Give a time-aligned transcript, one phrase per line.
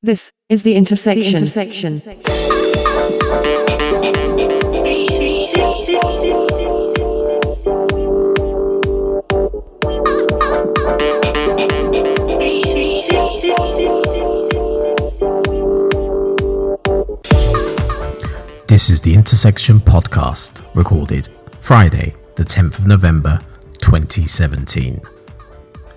[0.00, 1.32] This is the intersection.
[1.32, 1.94] The intersection.
[18.68, 21.28] This is the Intersection podcast, recorded
[21.58, 23.40] Friday, the 10th of November,
[23.80, 25.00] 2017.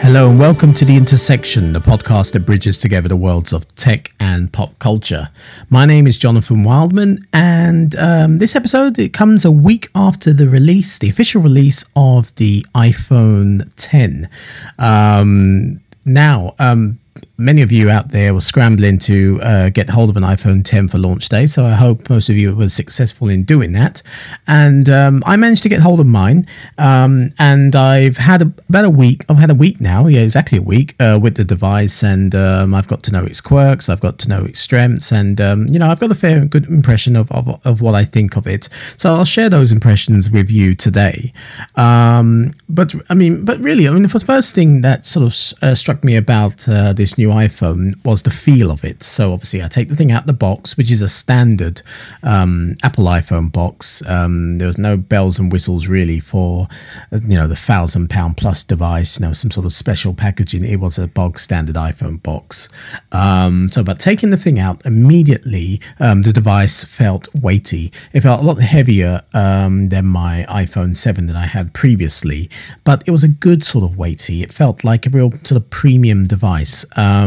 [0.00, 4.14] Hello and welcome to The Intersection, the podcast that bridges together the worlds of tech
[4.18, 5.28] and pop culture.
[5.68, 10.48] My name is Jonathan Wildman, and um, this episode it comes a week after the
[10.48, 14.30] release, the official release of the iPhone 10.
[14.78, 16.98] Um, now, um,
[17.38, 20.88] many of you out there were scrambling to uh, get hold of an iPhone 10
[20.88, 24.02] for launch day, so I hope most of you were successful in doing that.
[24.48, 28.84] And um, I managed to get hold of mine, um, and I've had a, about
[28.84, 29.24] a week.
[29.28, 32.74] I've had a week now, yeah, exactly a week uh, with the device, and um,
[32.74, 35.78] I've got to know its quirks, I've got to know its strengths, and um, you
[35.78, 38.68] know, I've got a fair good impression of, of of what I think of it.
[38.96, 41.32] So I'll share those impressions with you today.
[41.76, 45.76] Um, but I mean, but really, I mean, the first thing that sort of uh,
[45.76, 49.02] struck me about uh, this new iPhone was the feel of it.
[49.02, 51.82] So obviously, I take the thing out the box, which is a standard
[52.22, 54.02] um, Apple iPhone box.
[54.06, 56.68] Um, there was no bells and whistles really for
[57.12, 59.18] you know the thousand pound plus device.
[59.18, 60.64] You know, some sort of special packaging.
[60.64, 62.68] It was a bog standard iPhone box.
[63.12, 67.92] Um, so, but taking the thing out immediately, um, the device felt weighty.
[68.12, 72.50] It felt a lot heavier um, than my iPhone 7 that I had previously,
[72.84, 74.42] but it was a good sort of weighty.
[74.42, 76.84] It felt like a real sort of premium device.
[76.96, 77.17] Um,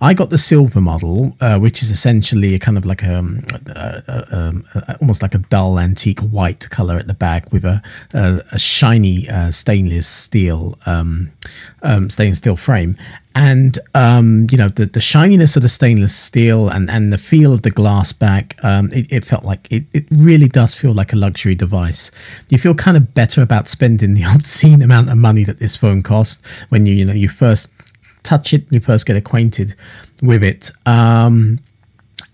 [0.00, 3.24] I got the silver model, uh, which is essentially a kind of like a,
[3.66, 7.82] a, a, a, almost like a dull antique white color at the back with a,
[8.12, 11.30] a, shiny uh, stainless steel um,
[11.82, 12.96] um, stainless steel frame.
[13.34, 17.52] And um, you know the, the shininess of the stainless steel and, and the feel
[17.52, 21.12] of the glass back, um, it, it felt like it, it really does feel like
[21.12, 22.10] a luxury device.
[22.48, 26.02] You feel kind of better about spending the obscene amount of money that this phone
[26.02, 27.68] cost when you you know you first
[28.28, 29.74] touch it, you first get acquainted
[30.22, 30.70] with it.
[30.84, 31.60] Um,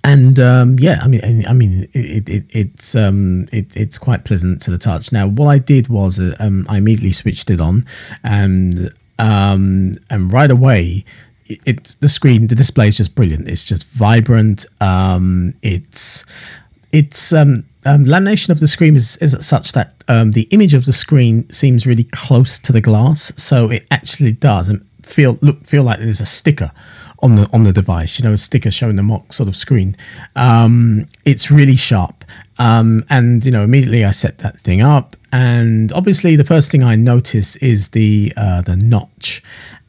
[0.03, 4.60] and um, yeah, I mean, I mean, it, it, it's um, it, it's quite pleasant
[4.62, 5.12] to the touch.
[5.12, 7.87] Now, what I did was uh, um, I immediately switched it on,
[8.22, 11.04] and um, and right away,
[11.47, 13.49] it, it, the screen, the display is just brilliant.
[13.49, 14.66] It's just vibrant.
[14.81, 16.27] Um, it's
[16.93, 20.84] it's um, um, lamination of the screen is, is such that um, the image of
[20.84, 24.69] the screen seems really close to the glass, so it actually does
[25.04, 26.72] feel look feel like there's a sticker
[27.20, 28.19] on the on the device.
[28.19, 29.97] You know, a sticker showing the mock sort of screen.
[30.37, 32.25] Um, it's really sharp,
[32.59, 36.82] um, and you know, immediately I set that thing up, and obviously the first thing
[36.82, 39.42] I notice is the uh, the notch.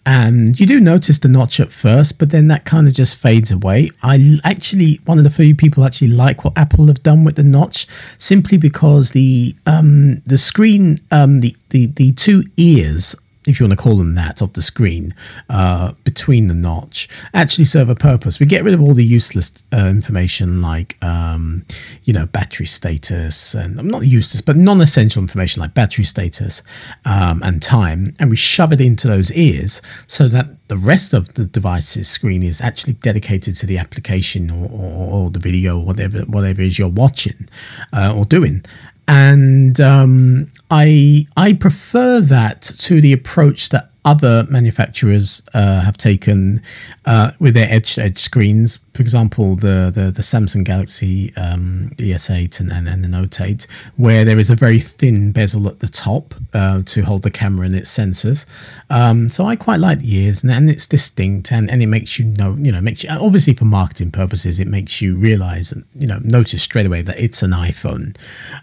[0.08, 3.52] And you do notice the notch at first, but then that kind of just fades
[3.52, 3.90] away.
[4.03, 7.44] I actually, one of the few people actually like what Apple have done with the
[7.44, 7.88] notch,
[8.20, 13.16] simply because the um, the screen, um, the, the the two ears
[13.48, 15.14] if you want to call them that, of the screen
[15.50, 18.40] uh, between the notch actually serve a purpose.
[18.40, 21.64] We get rid of all the useless uh, information like, um,
[22.04, 26.62] you know, battery status and not useless, but non essential information like battery status
[27.06, 31.36] um, and time, and we shove it into those ears so that the rest of
[31.36, 35.86] the device's screen is actually dedicated to the application or, or, or the video or
[35.86, 37.48] whatever, whatever is you're watching
[37.94, 38.66] uh, or doing
[39.08, 46.62] and um, I I prefer that to the approach that other manufacturers uh, have taken
[47.06, 48.80] uh, with their edge edge screens.
[48.96, 53.68] For example, the the, the Samsung Galaxy um, S8 and, and, and, the Note 8,
[53.98, 57.66] where there is a very thin bezel at the top uh, to hold the camera
[57.66, 58.46] and its sensors.
[58.90, 62.18] Um, so I quite like the ears, and, and, it's distinct, and, and it makes
[62.18, 65.84] you know, you know, makes you obviously for marketing purposes, it makes you realize and
[65.94, 68.16] you know notice straight away that it's an iPhone.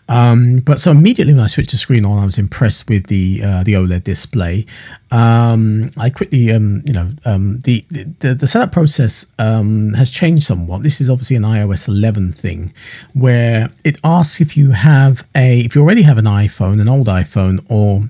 [0.09, 3.43] Um, but so immediately when I switched the screen on, I was impressed with the
[3.45, 4.65] uh, the OLED display.
[5.11, 10.85] Um, I quickly, um, you know, um, the, the the setup process has changed somewhat.
[10.85, 12.73] This is obviously an iOS 11 thing,
[13.13, 17.09] where it asks if you have a, if you already have an iPhone, an old
[17.09, 18.09] iPhone, or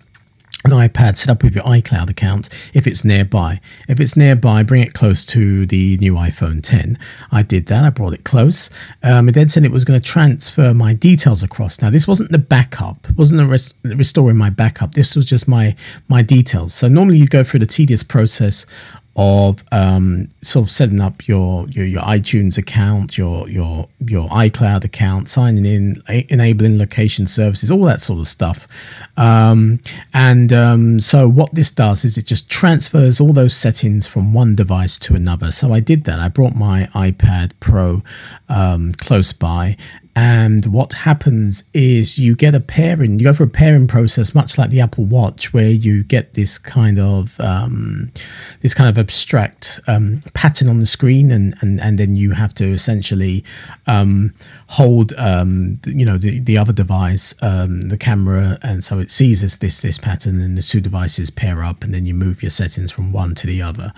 [0.64, 3.60] an iPad set up with your iCloud account if it's nearby.
[3.88, 6.98] If it's nearby, bring it close to the new iPhone 10.
[7.30, 7.82] I did that.
[7.82, 8.70] I brought it close.
[9.02, 11.80] Um, it then said it was going to transfer my details across.
[11.80, 13.08] Now, this wasn't the backup.
[13.08, 14.94] It wasn't the res- restoring my backup.
[14.94, 15.74] This was just my
[16.08, 16.74] my details.
[16.74, 18.66] So normally you go through the tedious process
[19.14, 24.84] of um, sort of setting up your, your your iTunes account, your your your iCloud
[24.84, 28.66] account, signing in, a- enabling location services, all that sort of stuff.
[29.16, 29.80] Um,
[30.14, 34.54] and um, so what this does is it just transfers all those settings from one
[34.56, 35.50] device to another.
[35.50, 36.18] So I did that.
[36.18, 38.02] I brought my iPad Pro
[38.48, 39.76] um, close by,
[40.14, 44.58] and what happens is you get a pairing, you go for a pairing process, much
[44.58, 48.12] like the Apple Watch, where you get this kind of um,
[48.60, 52.52] this kind of abstract um, pattern on the screen, and, and and then you have
[52.54, 53.42] to essentially
[53.86, 54.34] um,
[54.68, 59.40] hold um, you know the, the other device, um, the camera, and so it sees
[59.40, 62.50] this this this pattern, and the two devices pair up, and then you move your
[62.50, 63.94] settings from one to the other.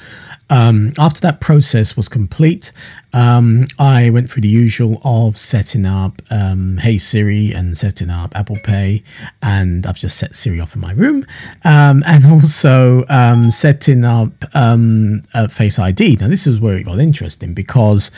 [0.48, 2.70] Um, after that process was complete,
[3.14, 8.36] um, I went through the usual of setting up um, Hey Siri and setting up
[8.36, 9.04] Apple Pay,
[9.40, 11.24] and I've just set Siri off in my room,
[11.62, 16.16] um, and also um, setting up um, Face ID.
[16.16, 18.10] Now, this is where it got interesting because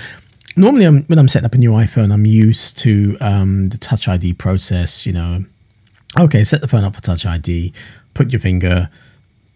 [0.56, 4.08] normally I'm, when I'm setting up a new iPhone, I'm used to um, the Touch
[4.08, 5.04] ID process.
[5.04, 5.44] You know,
[6.18, 7.74] okay, set the phone up for Touch ID,
[8.14, 8.88] put your finger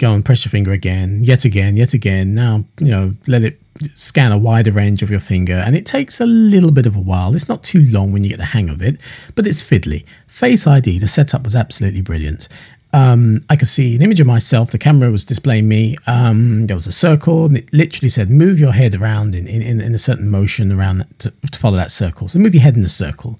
[0.00, 2.34] go and press your finger again, yet again, yet again.
[2.34, 3.60] Now, you know, let it
[3.94, 7.00] scan a wider range of your finger, and it takes a little bit of a
[7.00, 7.36] while.
[7.36, 8.98] It's not too long when you get the hang of it,
[9.34, 10.04] but it's fiddly.
[10.26, 12.48] Face ID, the setup was absolutely brilliant.
[12.92, 14.72] Um, I could see an image of myself.
[14.72, 15.96] The camera was displaying me.
[16.08, 19.80] Um, there was a circle, and it literally said, "Move your head around in, in,
[19.80, 22.74] in a certain motion around that to, to follow that circle." So move your head
[22.74, 23.38] in the circle,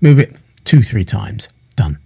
[0.00, 1.48] move it two, three times.
[1.74, 1.98] Done.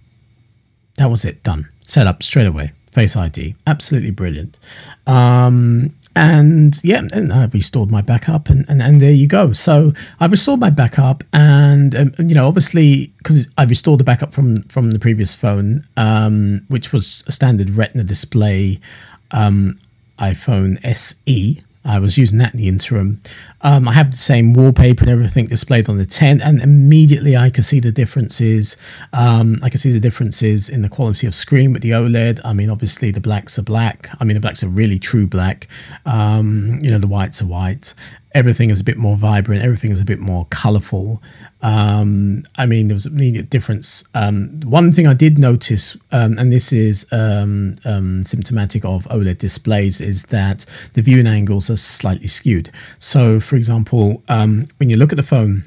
[0.97, 1.43] That was it.
[1.43, 1.69] Done.
[1.85, 2.73] Set up straight away.
[2.91, 4.59] Face ID, absolutely brilliant.
[5.07, 9.53] Um, and yeah, and I restored my backup, and, and, and there you go.
[9.53, 14.33] So I've restored my backup, and um, you know, obviously, because I restored the backup
[14.33, 18.79] from from the previous phone, um, which was a standard Retina display
[19.31, 19.79] um,
[20.19, 21.63] iPhone SE.
[21.83, 23.21] I was using that in the interim.
[23.61, 27.49] Um, I have the same wallpaper and everything displayed on the 10, and immediately I
[27.49, 28.77] can see the differences.
[29.13, 32.39] Um, I can see the differences in the quality of screen with the OLED.
[32.45, 34.09] I mean, obviously the blacks are black.
[34.19, 35.67] I mean, the blacks are really true black.
[36.05, 37.93] Um, you know, the whites are white.
[38.33, 39.63] Everything is a bit more vibrant.
[39.63, 41.21] Everything is a bit more colorful.
[41.61, 44.03] Um, I mean, there was an immediate difference.
[44.13, 49.37] Um, one thing I did notice, um, and this is um, um, symptomatic of OLED
[49.37, 52.71] displays, is that the viewing angles are slightly skewed.
[52.99, 55.65] So, for example, um, when you look at the phone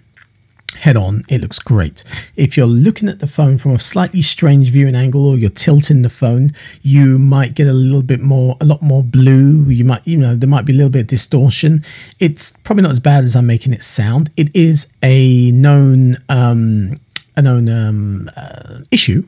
[0.74, 2.04] head on, it looks great.
[2.36, 6.02] If you're looking at the phone from a slightly strange viewing angle or you're tilting
[6.02, 9.64] the phone, you might get a little bit more, a lot more blue.
[9.64, 11.84] You might, you know, there might be a little bit of distortion.
[12.20, 14.30] It's probably not as bad as I'm making it sound.
[14.36, 17.00] It is a known, um,
[17.36, 19.24] a known um, uh, issue.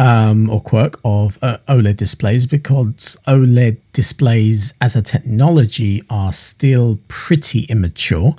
[0.00, 7.00] Um, or quirk of uh, OLED displays because OLED displays as a technology are still
[7.08, 8.36] pretty immature.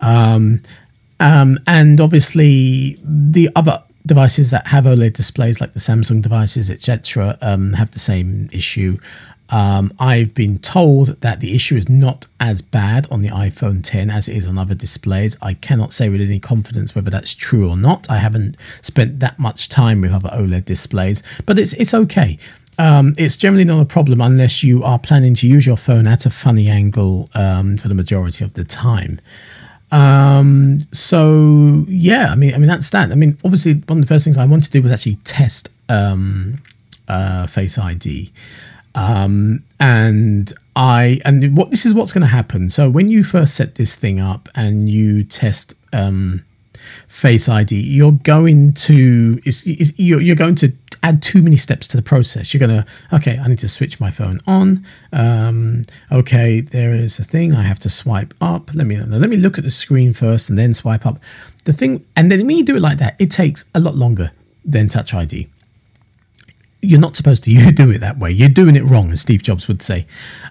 [0.00, 0.60] Um,
[1.20, 7.38] um, and obviously, the other devices that have OLED displays, like the Samsung devices, etc.,
[7.40, 8.98] um, have the same issue.
[9.50, 14.10] Um, I've been told that the issue is not as bad on the iPhone 10
[14.10, 15.36] as it is on other displays.
[15.40, 18.08] I cannot say with any confidence whether that's true or not.
[18.10, 22.38] I haven't spent that much time with other OLED displays, but it's it's okay.
[22.78, 26.26] Um, it's generally not a problem unless you are planning to use your phone at
[26.26, 29.20] a funny angle um, for the majority of the time.
[29.90, 33.10] Um, so yeah, I mean, I mean that's that.
[33.10, 35.70] I mean, obviously, one of the first things I wanted to do was actually test
[35.88, 36.62] um,
[37.08, 38.32] uh, Face ID,
[38.94, 42.70] um, and I and what this is what's going to happen.
[42.70, 46.44] So when you first set this thing up and you test um,
[47.06, 49.66] Face ID, you're going to is
[49.98, 52.52] you're, you're going to add too many steps to the process.
[52.52, 54.86] You're going to okay, I need to switch my phone on.
[55.12, 58.70] Um, okay, there is a thing I have to swipe up.
[58.74, 61.18] Let me let me look at the screen first and then swipe up.
[61.64, 64.32] The thing, and then when you do it like that, it takes a lot longer
[64.64, 65.48] than Touch ID.
[66.80, 68.30] You're not supposed to you do it that way.
[68.30, 70.06] You're doing it wrong, as Steve Jobs would say.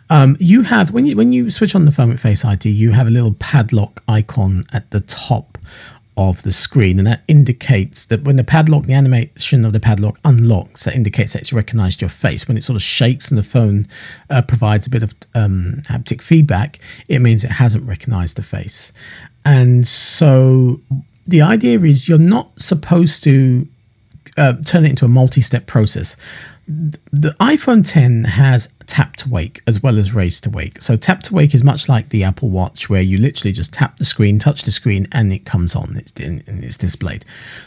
[0.09, 2.91] Um, you have when you when you switch on the phone with Face ID, you
[2.91, 5.57] have a little padlock icon at the top
[6.17, 10.19] of the screen, and that indicates that when the padlock, the animation of the padlock
[10.25, 12.47] unlocks, that indicates that it's recognized your face.
[12.47, 13.87] When it sort of shakes and the phone
[14.29, 18.91] uh, provides a bit of um, haptic feedback, it means it hasn't recognized the face.
[19.45, 20.81] And so
[21.27, 23.67] the idea is you're not supposed to
[24.35, 26.15] uh, turn it into a multi-step process.
[26.67, 30.81] The iPhone 10 has tap to wake as well as raise to wake.
[30.81, 33.97] So tap to wake is much like the Apple Watch, where you literally just tap
[33.97, 35.95] the screen, touch the screen, and it comes on.
[35.95, 37.23] It's it's displayed.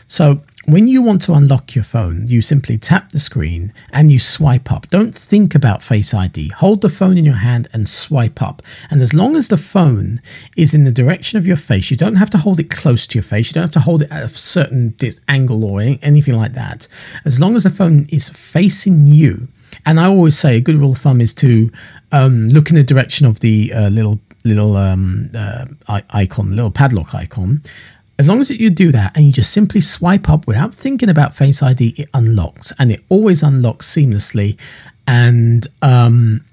[0.06, 4.18] So when you want to unlock your phone, you simply tap the screen and you
[4.18, 4.88] swipe up.
[4.88, 6.50] Don't think about Face ID.
[6.50, 8.62] Hold the phone in your hand and swipe up.
[8.90, 10.20] And as long as the phone
[10.56, 13.14] is in the direction of your face, you don't have to hold it close to
[13.14, 13.48] your face.
[13.48, 14.94] You don't have to hold it at a certain
[15.28, 16.86] angle or anything like that.
[17.24, 19.48] As long as the phone is facing you,
[19.86, 21.70] and I always say a good rule of thumb is to
[22.12, 25.66] um, look in the direction of the uh, little little um, uh,
[26.10, 27.62] icon, little padlock icon,
[28.20, 31.34] as long as you do that and you just simply swipe up without thinking about
[31.34, 34.58] Face ID, it unlocks and it always unlocks seamlessly
[35.06, 36.44] and um,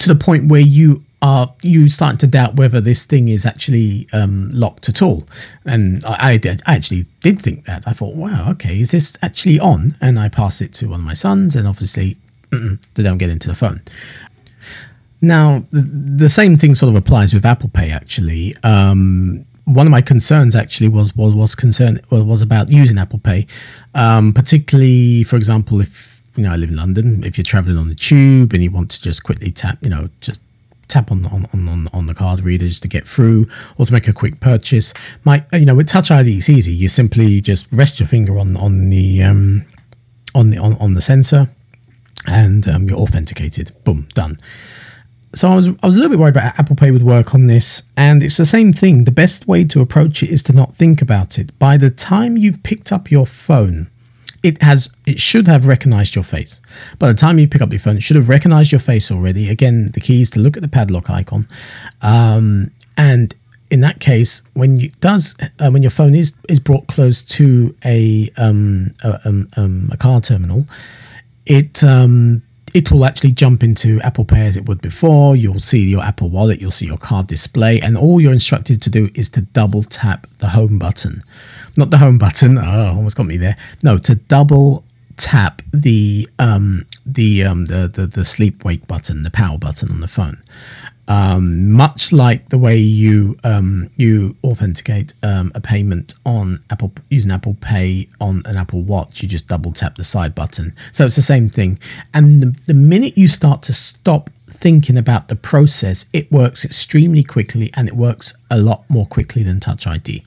[0.00, 4.08] to the point where you are you starting to doubt whether this thing is actually
[4.12, 5.26] um, locked at all.
[5.64, 7.86] And I, I, did, I actually did think that.
[7.86, 9.96] I thought, wow, okay, is this actually on?
[10.00, 12.16] And I pass it to one of my sons, and obviously
[12.50, 13.82] they don't get into the phone.
[15.22, 15.80] Now, the,
[16.24, 18.54] the, same thing sort of applies with Apple Pay, actually.
[18.62, 23.46] Um, one of my concerns actually was was was concern was about using Apple Pay,
[23.94, 27.88] um, particularly for example if you know I live in London, if you're traveling on
[27.88, 30.40] the tube and you want to just quickly tap, you know, just
[30.88, 34.06] tap on on on, on the card reader just to get through or to make
[34.06, 34.92] a quick purchase.
[35.24, 36.72] My you know with Touch ID it's easy.
[36.72, 39.64] You simply just rest your finger on on the um,
[40.34, 41.48] on the on, on the sensor
[42.26, 43.72] and um, you're authenticated.
[43.84, 44.38] Boom, done
[45.34, 47.46] so I was I was a little bit worried about Apple Pay would work on
[47.46, 49.04] this, and it's the same thing.
[49.04, 51.56] The best way to approach it is to not think about it.
[51.58, 53.90] By the time you've picked up your phone,
[54.42, 56.60] it has it should have recognized your face.
[56.98, 59.48] By the time you pick up your phone, it should have recognized your face already.
[59.48, 61.48] Again, the key is to look at the padlock icon,
[62.00, 63.34] um, and
[63.70, 67.74] in that case, when you does uh, when your phone is is brought close to
[67.84, 70.66] a um, a, um, um a car terminal,
[71.44, 72.43] it um,
[72.74, 75.36] it will actually jump into Apple Pay as it would before.
[75.36, 78.90] You'll see your Apple Wallet, you'll see your card display, and all you're instructed to
[78.90, 81.22] do is to double tap the home button.
[81.76, 83.56] Not the home button, oh, almost got me there.
[83.82, 84.84] No, to double
[85.16, 90.00] tap the um the um the the, the sleep wake button, the power button on
[90.00, 90.42] the phone
[91.08, 97.30] um, much like the way you um, you authenticate um, a payment on Apple using
[97.30, 100.74] Apple Pay on an Apple Watch, you just double tap the side button.
[100.92, 101.78] So it's the same thing.
[102.12, 107.22] And the, the minute you start to stop thinking about the process, it works extremely
[107.22, 110.24] quickly and it works a lot more quickly than Touch ID.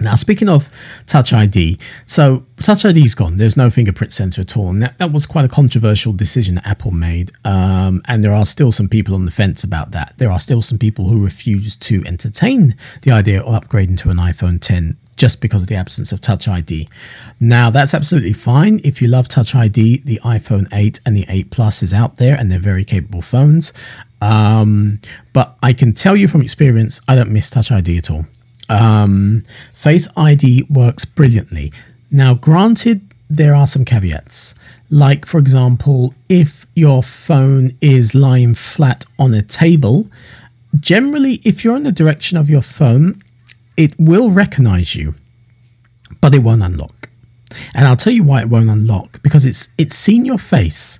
[0.00, 0.68] Now, speaking of
[1.06, 3.36] Touch ID, so Touch ID is gone.
[3.36, 4.70] There's no fingerprint sensor at all.
[4.70, 7.30] And that, that was quite a controversial decision that Apple made.
[7.44, 10.14] Um, and there are still some people on the fence about that.
[10.18, 14.16] There are still some people who refuse to entertain the idea of upgrading to an
[14.16, 16.88] iPhone 10 just because of the absence of Touch ID.
[17.38, 18.80] Now, that's absolutely fine.
[18.82, 22.34] If you love Touch ID, the iPhone 8 and the 8 Plus is out there
[22.34, 23.72] and they're very capable phones.
[24.20, 25.00] Um,
[25.32, 28.26] but I can tell you from experience, I don't miss Touch ID at all.
[28.68, 29.44] Um,
[29.74, 31.72] Face ID works brilliantly.
[32.10, 34.54] Now, granted, there are some caveats.
[34.90, 40.08] Like, for example, if your phone is lying flat on a table,
[40.78, 43.22] generally, if you're in the direction of your phone,
[43.76, 45.14] it will recognize you,
[46.20, 47.08] but it won't unlock.
[47.74, 50.98] And I'll tell you why it won't unlock because it's it's seen your face,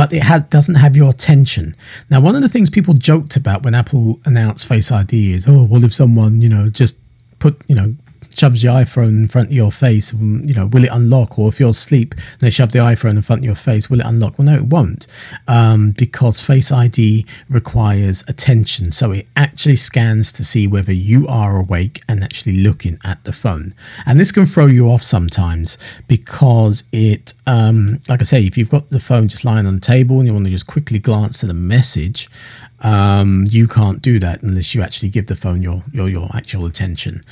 [0.00, 1.76] but it doesn't have your attention.
[2.08, 5.64] Now, one of the things people joked about when Apple announced Face ID is, oh,
[5.64, 6.96] well, if someone, you know, just
[7.38, 7.94] put, you know,
[8.36, 11.38] shoves your iPhone in front of your face, um, you know, will it unlock?
[11.38, 14.00] Or if you're asleep and they shove the iPhone in front of your face, will
[14.00, 14.38] it unlock?
[14.38, 15.06] Well, no, it won't,
[15.48, 18.92] um, because Face ID requires attention.
[18.92, 23.32] So it actually scans to see whether you are awake and actually looking at the
[23.32, 23.74] phone.
[24.06, 28.70] And this can throw you off sometimes because it, um, like I say, if you've
[28.70, 31.42] got the phone just lying on the table and you want to just quickly glance
[31.44, 32.28] at a message,
[32.82, 36.66] um, you can't do that unless you actually give the phone your your, your actual
[36.66, 37.22] attention.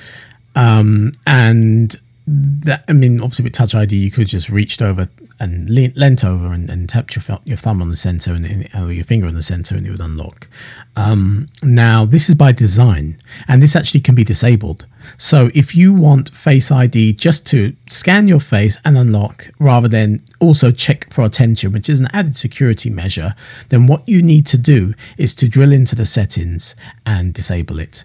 [0.58, 1.96] Um, and
[2.26, 5.08] that, I mean, obviously with Touch ID, you could just reached over
[5.40, 8.68] and le- leant over and, and tapped your, your thumb on the sensor and, and
[8.74, 10.48] or your finger on the sensor, and it would unlock.
[10.96, 14.84] Um, now, this is by design, and this actually can be disabled.
[15.16, 20.22] So, if you want Face ID just to scan your face and unlock, rather than
[20.40, 23.34] also check for attention, which is an added security measure,
[23.68, 26.74] then what you need to do is to drill into the settings
[27.06, 28.04] and disable it.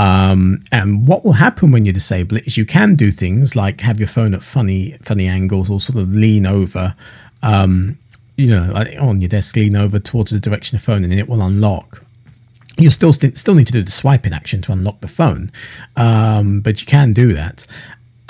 [0.00, 3.82] Um, and what will happen when you disable it is you can do things like
[3.82, 6.94] have your phone at funny funny angles or sort of lean over,
[7.42, 7.98] um,
[8.34, 11.28] you know, on your desk, lean over towards the direction of the phone, and it
[11.28, 12.02] will unlock.
[12.78, 15.52] You'll still st- still need to do the swiping action to unlock the phone,
[15.96, 17.66] um, but you can do that.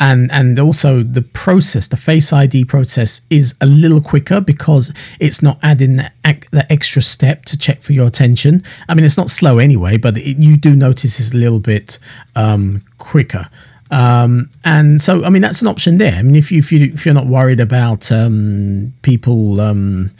[0.00, 5.42] And and also the process, the Face ID process, is a little quicker because it's
[5.42, 6.14] not adding that,
[6.50, 8.64] that extra step to check for your attention.
[8.88, 11.98] I mean, it's not slow anyway, but it, you do notice it's a little bit
[12.34, 13.50] um, quicker.
[13.90, 16.14] Um, and so, I mean, that's an option there.
[16.14, 20.12] I mean, if you if you if you're not worried about um, people, um,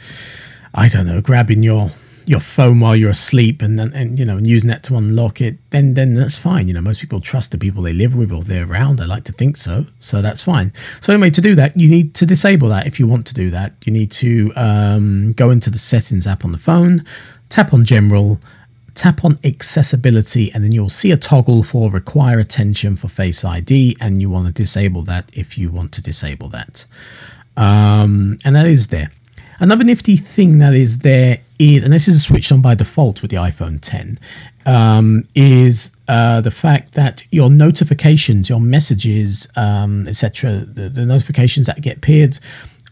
[0.75, 1.91] I don't know, grabbing your
[2.25, 5.57] your phone while you're asleep and, and, you know and using that to unlock it,
[5.71, 6.67] then then that's fine.
[6.67, 9.01] You know, most people trust the people they live with or they're around.
[9.01, 10.73] I like to think so, so that's fine.
[11.01, 12.87] So anyway, to do that, you need to disable that.
[12.87, 16.45] If you want to do that, you need to um, go into the settings app
[16.45, 17.05] on the phone,
[17.49, 18.39] tap on general
[18.93, 23.95] tap on accessibility and then you'll see a toggle for require attention for face id
[24.01, 26.85] and you want to disable that if you want to disable that
[27.55, 29.09] um, and that is there
[29.61, 33.31] another nifty thing that is there is and this is switched on by default with
[33.31, 34.19] the iphone 10
[34.65, 41.67] um, is uh, the fact that your notifications your messages um, etc the, the notifications
[41.67, 42.39] that get appeared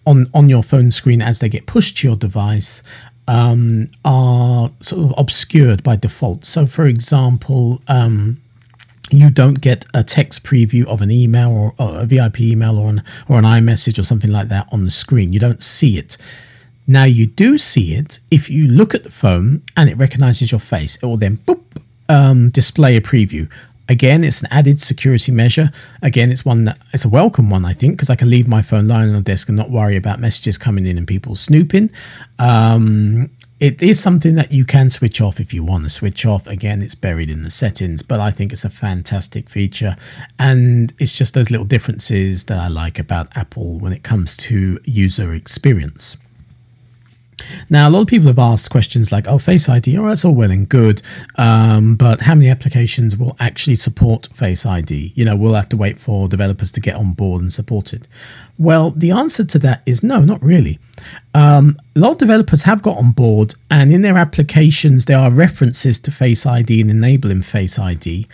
[0.05, 2.81] on, on your phone screen as they get pushed to your device
[3.27, 6.45] um, are sort of obscured by default.
[6.45, 8.41] So, for example, um,
[9.11, 12.89] you don't get a text preview of an email or, or, a VIP email or
[12.89, 15.31] an or an iMessage or something like that on the screen.
[15.31, 16.17] You don't see it.
[16.89, 20.59] Now you do see it if you look at the phone and it recognizes your
[20.59, 20.95] face.
[20.95, 21.61] It will then boop,
[22.09, 23.47] um, display a preview.
[23.87, 25.71] Again, it's an added security measure.
[26.01, 28.63] Again, it's one that it's a welcome one, I think, because I can leave my
[28.63, 31.91] phone lying on the desk and not worry about messages coming in and people snooping.
[32.39, 33.29] Um,
[33.59, 36.47] it is something that you can switch off if you want to switch off.
[36.47, 39.95] Again, it's buried in the settings, but I think it's a fantastic feature.
[40.39, 44.79] And it's just those little differences that I like about Apple when it comes to
[44.85, 46.17] user experience.
[47.69, 50.33] Now, a lot of people have asked questions like, oh, Face ID, oh, that's all
[50.33, 51.01] well and good,
[51.35, 55.13] um, but how many applications will actually support Face ID?
[55.15, 58.07] You know, we'll have to wait for developers to get on board and support it.
[58.59, 60.79] Well, the answer to that is no, not really.
[61.33, 65.31] Um, a lot of developers have got on board, and in their applications, there are
[65.31, 68.27] references to Face ID and enabling Face ID.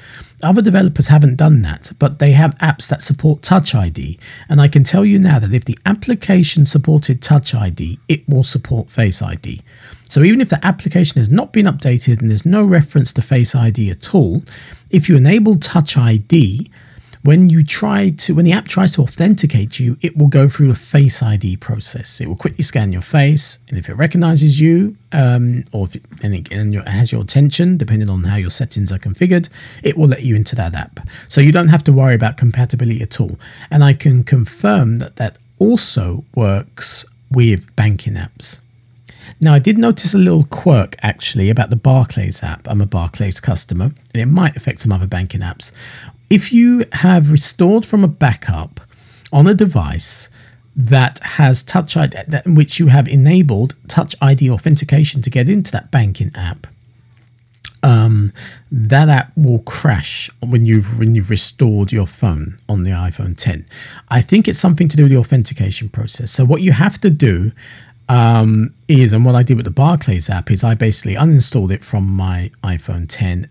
[0.43, 4.17] Other developers haven't done that, but they have apps that support Touch ID.
[4.49, 8.43] And I can tell you now that if the application supported Touch ID, it will
[8.43, 9.61] support Face ID.
[10.09, 13.53] So even if the application has not been updated and there's no reference to Face
[13.53, 14.41] ID at all,
[14.89, 16.71] if you enable Touch ID,
[17.25, 20.69] when you try to when the app tries to authenticate you it will go through
[20.69, 22.21] a face id process.
[22.21, 26.03] It will quickly scan your face and if it recognizes you um, or if it,
[26.21, 29.49] and it, and it has your attention depending on how your settings are configured
[29.81, 30.99] it will let you into that app.
[31.27, 33.39] So you don't have to worry about compatibility at all.
[33.71, 38.59] And i can confirm that that also works with banking apps.
[39.41, 42.67] Now, I did notice a little quirk actually about the Barclays app.
[42.67, 45.71] I'm a Barclays customer, and it might affect some other banking apps
[46.29, 48.81] if you have restored from a backup
[49.31, 50.29] on a device
[50.75, 55.71] that has Touch ID, in which you have enabled Touch ID authentication to get into
[55.71, 56.67] that banking app,
[57.83, 58.33] um,
[58.71, 63.65] that app will crash when you've when you've restored your phone on the iPhone 10.
[64.09, 66.31] I think it's something to do with the authentication process.
[66.31, 67.51] So what you have to do
[68.09, 71.83] um, is, and what I did with the Barclays app is, I basically uninstalled it
[71.83, 73.49] from my iPhone 10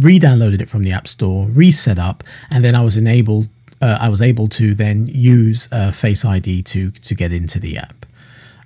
[0.00, 3.48] re-downloaded it from the App Store, reset up, and then I was enabled.
[3.80, 7.78] Uh, I was able to then use uh, Face ID to to get into the
[7.78, 8.06] app.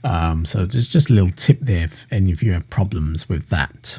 [0.03, 3.49] Um, so there's just a little tip there if any of you have problems with
[3.49, 3.99] that.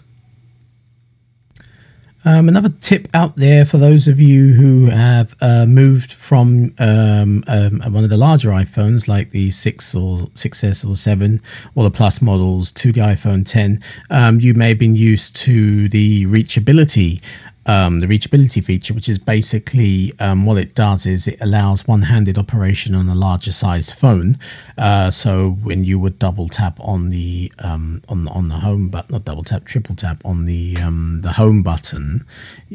[2.28, 7.44] Um, another tip out there for those of you who have uh, moved from um,
[7.46, 11.40] um, one of the larger iPhones, like the 6 or 6S or 7
[11.76, 15.88] or the Plus models, to the iPhone 10, um, you may have been used to
[15.88, 17.22] the reachability
[17.66, 22.38] um, the reachability feature, which is basically um, what it does is it allows one-handed
[22.38, 24.38] operation on a larger sized phone.
[24.78, 29.14] Uh, so when you would double tap on the um, on on the home button,
[29.14, 32.26] not double tap, triple tap on the um, the home button,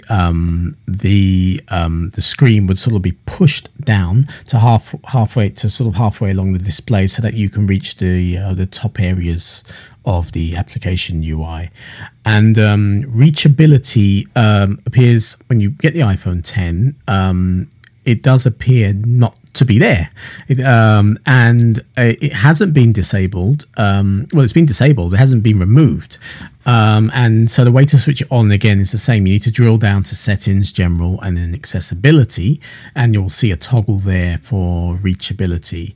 [0.09, 5.71] um, the um, the screen would sort of be pushed down to half halfway to
[5.71, 8.99] sort of halfway along the display, so that you can reach the uh, the top
[8.99, 9.63] areas
[10.05, 11.71] of the application UI.
[12.25, 17.71] And um, reachability um, appears when you get the iPhone 10, um,
[18.05, 20.11] it does appear not to be there.
[20.49, 23.67] It, um, and it hasn't been disabled.
[23.77, 26.19] Um, well, it's been disabled, it hasn't been removed.
[26.67, 29.27] Um, and so the way to switch it on again is the same.
[29.27, 32.61] You need to drill down to settings, general, and then accessibility,
[32.95, 35.95] and you'll see a toggle there for reachability.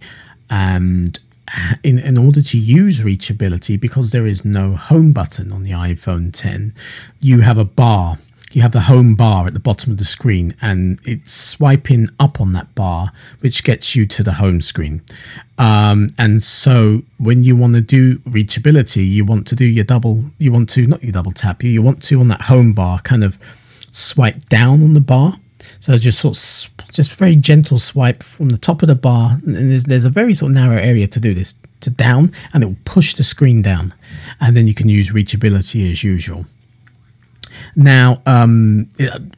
[0.51, 1.19] And
[1.83, 6.33] in, in order to use reachability, because there is no home button on the iPhone
[6.33, 6.74] 10,
[7.20, 8.18] you have a bar
[8.54, 12.40] you have the home bar at the bottom of the screen, and it's swiping up
[12.40, 15.02] on that bar, which gets you to the home screen.
[15.59, 20.26] Um, and so when you want to do reachability, you want to do your double,
[20.38, 23.00] you want to not your double tap, you, you want to on that home bar
[23.00, 23.40] kind of
[23.90, 25.40] swipe down on the bar.
[25.85, 29.70] So just sort of just very gentle swipe from the top of the bar, and
[29.70, 32.66] there's there's a very sort of narrow area to do this to down, and it
[32.68, 33.92] will push the screen down,
[34.40, 36.47] and then you can use reachability as usual.
[37.77, 38.88] Now, um,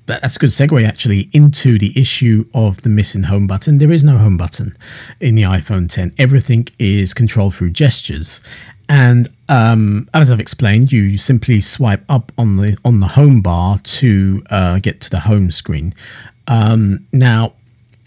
[0.07, 3.79] that's a good segue actually into the issue of the missing home button.
[3.79, 4.79] There is no home button
[5.19, 6.13] in the iPhone 10.
[6.17, 8.41] Everything is controlled through gestures.
[8.89, 13.79] And um, as I've explained, you simply swipe up on the on the home bar
[13.79, 15.93] to uh, get to the home screen.
[16.49, 17.53] Um, now,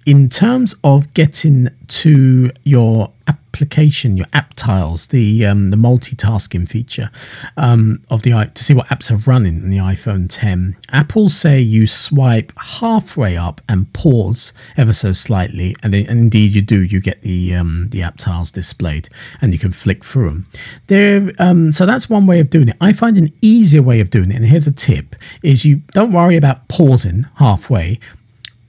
[0.06, 7.12] in terms of getting to your application, your app tiles, the um, the multitasking feature
[7.58, 10.78] um, of the to see what apps are running in the iPhone 10.
[10.92, 16.56] Apple say you swipe halfway up and pause ever so slightly, and, then, and indeed
[16.56, 16.82] you do.
[16.82, 19.10] You get the um, the app tiles displayed,
[19.42, 20.48] and you can flick through them.
[20.88, 22.78] There, um, so that's one way of doing it.
[22.82, 26.14] I find an easier way of doing it, and here's a tip: is you don't
[26.14, 28.00] worry about pausing halfway.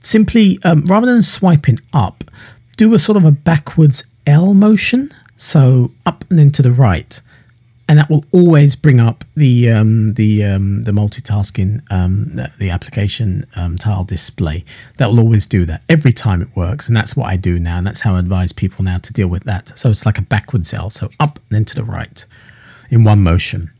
[0.01, 2.23] Simply, um, rather than swiping up,
[2.77, 7.21] do a sort of a backwards L motion, so up and then to the right,
[7.87, 12.69] and that will always bring up the um, the um, the multitasking um, the, the,
[12.69, 14.63] application um, tile display.
[14.97, 17.77] That will always do that every time it works, and that's what I do now,
[17.77, 19.77] and that's how I advise people now to deal with that.
[19.77, 22.25] So it's like a backwards L, so up and then to the right
[22.89, 23.71] in one motion.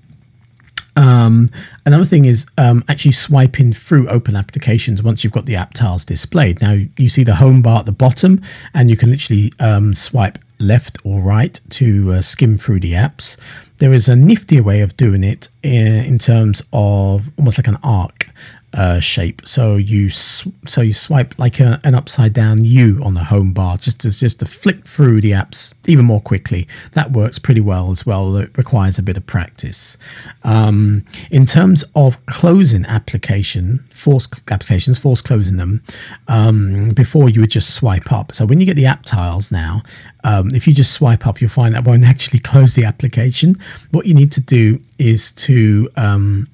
[0.95, 1.49] Um,
[1.85, 6.05] another thing is um, actually swiping through open applications once you've got the app tiles
[6.05, 6.61] displayed.
[6.61, 8.41] Now you see the home bar at the bottom,
[8.73, 13.37] and you can literally um, swipe left or right to uh, skim through the apps.
[13.79, 17.79] There is a niftier way of doing it in, in terms of almost like an
[17.83, 18.29] arc
[18.73, 19.41] uh, shape.
[19.45, 23.77] So you so you swipe like a, an upside down U on the home bar,
[23.77, 26.67] just to just to flick through the apps even more quickly.
[26.93, 28.35] That works pretty well as well.
[28.37, 29.97] It requires a bit of practice.
[30.43, 35.83] Um, in terms of closing application, force applications, force closing them
[36.27, 38.33] um, before you would just swipe up.
[38.33, 39.83] So when you get the app tiles now,
[40.23, 43.57] um, if you just swipe up, you'll find that won't actually close the application.
[43.91, 46.47] What you need to do is to um,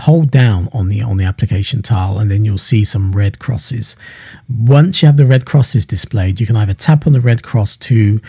[0.00, 3.96] hold down on the on the application tile and then you'll see some red crosses.
[4.48, 7.76] Once you have the red crosses displayed you can either tap on the red cross
[7.76, 8.20] to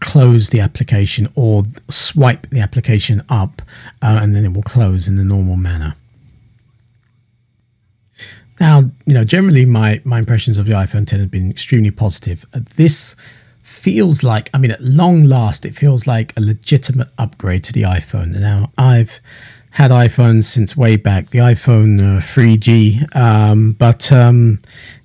[0.00, 3.60] close the application or swipe the application up
[4.00, 5.94] uh, and then it will close in the normal manner.
[8.58, 12.44] Now you know generally my my impressions of the iphone 10 have been extremely positive.
[12.54, 13.14] Uh, this
[13.62, 17.82] feels like i mean at long last it feels like a legitimate upgrade to the
[17.82, 18.38] iphone.
[18.38, 19.20] Now i've
[19.70, 23.14] had iPhones since way back, the iPhone uh, 3G.
[23.14, 24.58] Um, but, um,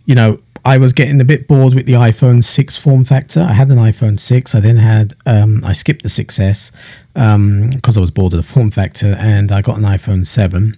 [0.05, 3.41] you know, I was getting a bit bored with the iPhone 6 form factor.
[3.41, 4.55] I had an iPhone 6.
[4.55, 6.71] I then had, um, I skipped the 6S
[7.13, 10.75] because um, I was bored of the form factor and I got an iPhone 7.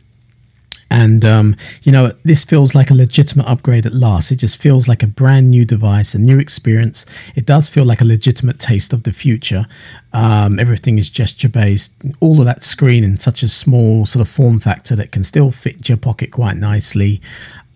[0.90, 4.32] And, um, you know, this feels like a legitimate upgrade at last.
[4.32, 7.06] It just feels like a brand new device, a new experience.
[7.36, 9.68] It does feel like a legitimate taste of the future.
[10.14, 11.94] Um, everything is gesture based.
[12.20, 15.52] All of that screen in such a small sort of form factor that can still
[15.52, 17.22] fit your pocket quite nicely.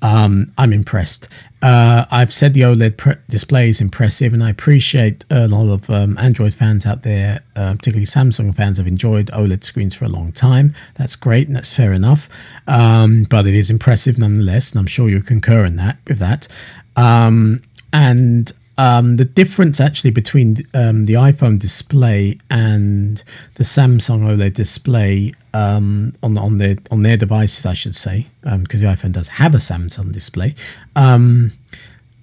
[0.02, 1.28] Um, I'm impressed.
[1.62, 6.18] Uh, I've said the OLED display is impressive, and I appreciate a lot of um,
[6.18, 10.32] Android fans out there, uh, particularly Samsung fans, have enjoyed OLED screens for a long
[10.32, 10.74] time.
[10.96, 12.28] That's great, and that's fair enough.
[12.68, 16.48] Um, but it is impressive nonetheless, and I'm sure you concur in that with that.
[16.96, 17.62] Um,
[17.94, 18.52] and
[18.82, 23.24] um, the difference actually between um, the iPhone display and
[23.56, 28.84] the Samsung OLED display um, on on their on their devices, I should say, because
[28.84, 30.56] um, the iPhone does have a Samsung display,
[30.96, 31.52] um,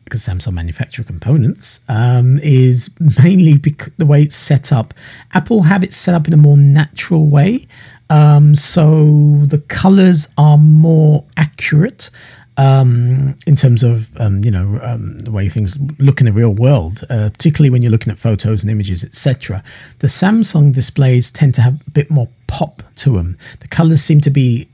[0.03, 2.90] because Samsung manufacture components, um, is
[3.23, 4.94] mainly because the way it's set up.
[5.35, 7.68] Apple have it set up in a more natural way.
[8.11, 12.11] so the colors are more accurate
[12.59, 16.51] um, in terms of um, you know um, the way things look in the real
[16.51, 19.62] world, uh, particularly when you're looking at photos and images, etc.
[20.01, 23.38] The Samsung displays tend to have a bit more pop to them.
[23.61, 24.68] The colors seem to be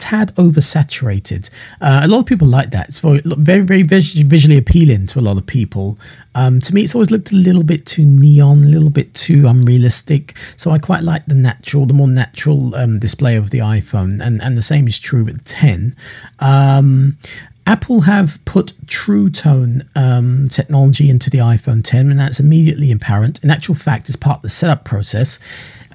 [0.00, 1.50] tad oversaturated.
[1.80, 2.88] Uh, a lot of people like that.
[2.88, 5.98] It's very, very, very visually appealing to a lot of people.
[6.34, 9.46] Um, to me, it's always looked a little bit too neon, a little bit too
[9.46, 10.36] unrealistic.
[10.56, 14.42] So I quite like the natural, the more natural um, display of the iPhone, and
[14.42, 15.94] and the same is true with 10.
[16.40, 17.18] Um,
[17.66, 23.38] Apple have put True Tone um, technology into the iPhone 10, and that's immediately apparent.
[23.44, 25.38] In actual fact, as part of the setup process,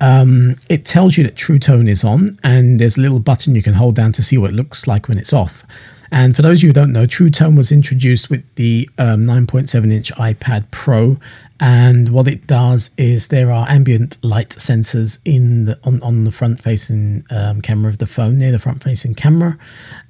[0.02, 3.64] um, it tells you that True Tone is on, and there's a little button you
[3.64, 5.66] can hold down to see what it looks like when it's off.
[6.12, 9.26] And for those of you who don't know, True Tone was introduced with the um,
[9.26, 11.18] 9.7 inch iPad Pro.
[11.60, 16.32] And what it does is there are ambient light sensors in the, on, on the
[16.32, 19.58] front facing um, camera of the phone, near the front facing camera.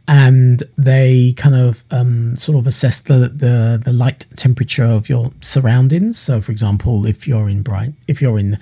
[0.07, 5.31] And they kind of um, sort of assess the, the, the light temperature of your
[5.41, 6.19] surroundings.
[6.19, 8.59] So, for example, if you're in bright, if you're in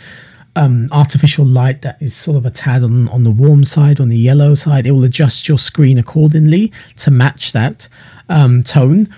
[0.55, 4.09] um, artificial light that is sort of a tad on, on the warm side, on
[4.09, 4.85] the yellow side.
[4.85, 7.87] It will adjust your screen accordingly to match that
[8.29, 9.13] um, tone.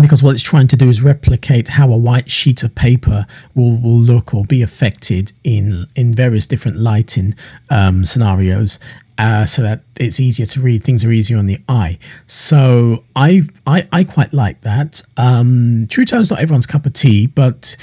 [0.00, 3.76] Because what it's trying to do is replicate how a white sheet of paper will,
[3.76, 7.34] will look or be affected in in various different lighting
[7.70, 8.78] um, scenarios,
[9.18, 10.84] uh, so that it's easier to read.
[10.84, 11.98] Things are easier on the eye.
[12.28, 15.02] So I I, I quite like that.
[15.16, 17.76] Um, True Tone's not everyone's cup of tea, but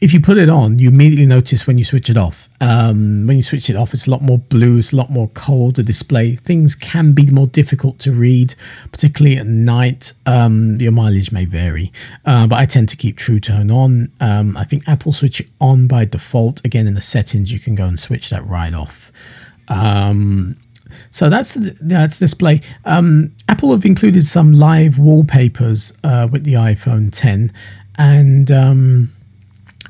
[0.00, 2.48] if you put it on, you immediately notice when you switch it off.
[2.60, 5.28] Um, when you switch it off, it's a lot more blue, it's a lot more
[5.28, 5.76] cold.
[5.76, 8.54] The display things can be more difficult to read,
[8.90, 10.12] particularly at night.
[10.26, 11.92] Um, your mileage may vary,
[12.24, 14.12] uh, but I tend to keep True Tone on.
[14.20, 16.64] Um, I think Apple switch it on by default.
[16.64, 19.10] Again, in the settings, you can go and switch that right off.
[19.68, 20.56] Um,
[21.10, 22.60] so that's that's display.
[22.84, 27.52] Um, Apple have included some live wallpapers uh, with the iPhone 10,
[27.96, 29.15] and um,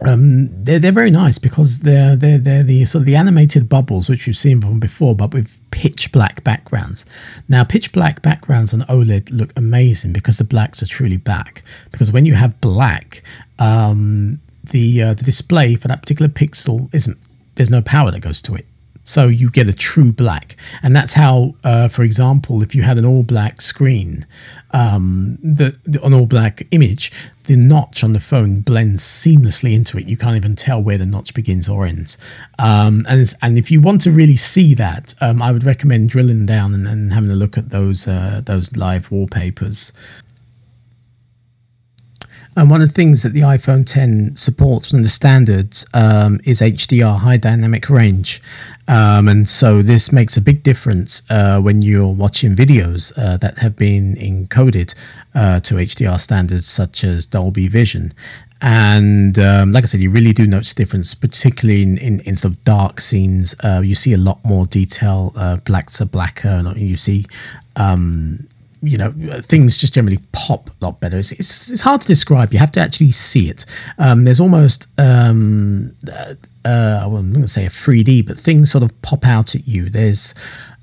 [0.05, 4.09] um, they're they're very nice because they're they're they're the sort of the animated bubbles
[4.09, 7.05] which we've seen from before, but with pitch black backgrounds.
[7.49, 11.63] Now, pitch black backgrounds on OLED look amazing because the blacks are truly black.
[11.91, 13.23] Because when you have black,
[13.59, 17.17] um, the uh, the display for that particular pixel isn't
[17.55, 18.67] there's no power that goes to it.
[19.07, 20.57] So you get a true black.
[20.83, 24.27] And that's how, uh, for example, if you had an all black screen,
[24.73, 27.13] um, the, the, an all black image,
[27.45, 30.09] the notch on the phone blends seamlessly into it.
[30.09, 32.19] You can't even tell where the notch begins or ends.
[32.59, 36.45] Um, and, and if you want to really see that, um, I would recommend drilling
[36.45, 39.93] down and, and having a look at those, uh, those live wallpapers.
[42.57, 46.63] And one of the things that the iPhone 10 supports from the standards um, is
[46.63, 48.41] HDR, high dynamic range.
[48.89, 53.59] Um, and so this makes a big difference uh, when you're watching videos uh, that
[53.59, 54.95] have been encoded
[55.35, 58.15] uh, to HDR standards such as Dolby Vision.
[58.63, 62.55] And um, like I said, you really do notice difference, particularly in, in, in sort
[62.55, 63.55] of dark scenes.
[63.63, 67.27] Uh, you see a lot more detail, uh, blacks are blacker, and you see
[67.77, 68.49] um,
[68.83, 69.13] you know
[69.43, 71.19] things just generally pop a lot better.
[71.19, 72.53] It's, it's, it's hard to describe.
[72.53, 73.65] You have to actually see it.
[73.99, 76.35] Um, there's almost um, uh,
[76.65, 79.69] uh, well, I'm going to say a 3D, but things sort of pop out at
[79.69, 79.89] you.
[79.89, 80.35] There's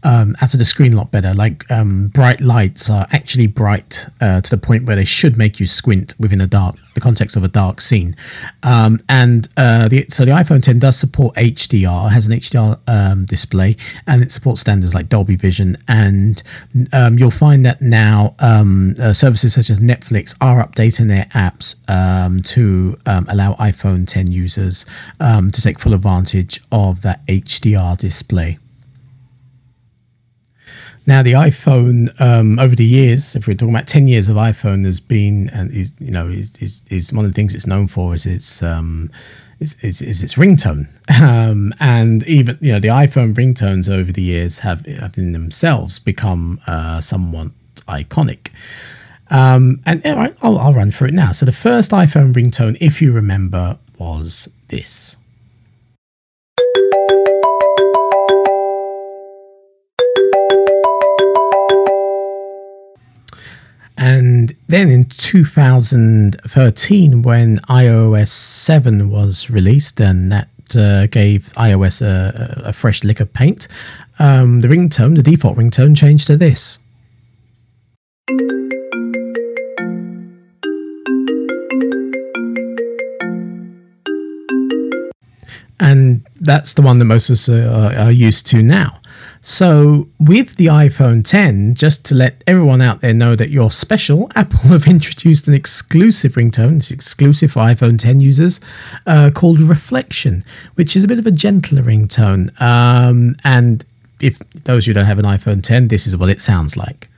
[0.03, 1.33] um, out of the screen a lot better.
[1.33, 5.59] Like um, bright lights are actually bright uh, to the point where they should make
[5.59, 8.15] you squint within a dark, the context of a dark scene.
[8.61, 13.25] Um, and uh, the, so the iPhone 10 does support HDR, has an HDR um,
[13.25, 15.77] display, and it supports standards like Dolby Vision.
[15.87, 16.43] And
[16.91, 21.75] um, you'll find that now um, uh, services such as Netflix are updating their apps
[22.43, 24.85] to allow iPhone 10 users
[25.19, 28.59] to take full advantage of that HDR display.
[31.05, 34.85] Now, the iPhone um, over the years, if we're talking about ten years of iPhone,
[34.85, 37.87] has been and is you know is, is, is one of the things it's known
[37.87, 39.11] for is its um,
[39.59, 40.87] is, is, is its ringtone,
[41.21, 45.99] um, and even you know the iPhone ringtones over the years have, have in themselves
[45.99, 47.47] become uh, somewhat
[47.87, 48.49] iconic.
[49.29, 51.31] Um, and all right, I'll, I'll run through it now.
[51.31, 55.17] So the first iPhone ringtone, if you remember, was this.
[63.97, 72.63] And then in 2013, when iOS 7 was released, and that uh, gave iOS a,
[72.65, 73.67] a, fresh lick of paint,
[74.17, 76.79] um, the ringtone, the default ringtone, changed to this.
[85.79, 88.99] And that's the one that most of us are, are used to now.
[89.45, 94.31] So, with the iPhone 10, just to let everyone out there know that you're special,
[94.37, 98.61] Apple have introduced an exclusive ringtone, it's exclusive for iPhone 10 users,
[99.05, 102.59] uh, called Reflection, which is a bit of a gentler ringtone.
[102.61, 103.85] Um, and
[104.21, 107.09] if those who don't have an iPhone 10, this is what it sounds like.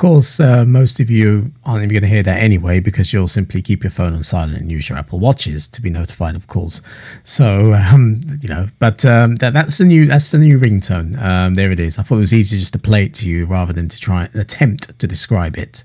[0.00, 3.60] Course, uh, most of you aren't even going to hear that anyway because you'll simply
[3.62, 6.80] keep your phone on silent and use your Apple Watches to be notified of calls.
[7.22, 11.20] So, um, you know, but um, that, that's the new that's the new ringtone.
[11.20, 11.98] Um, there it is.
[11.98, 14.24] I thought it was easier just to play it to you rather than to try
[14.24, 15.84] and attempt to describe it.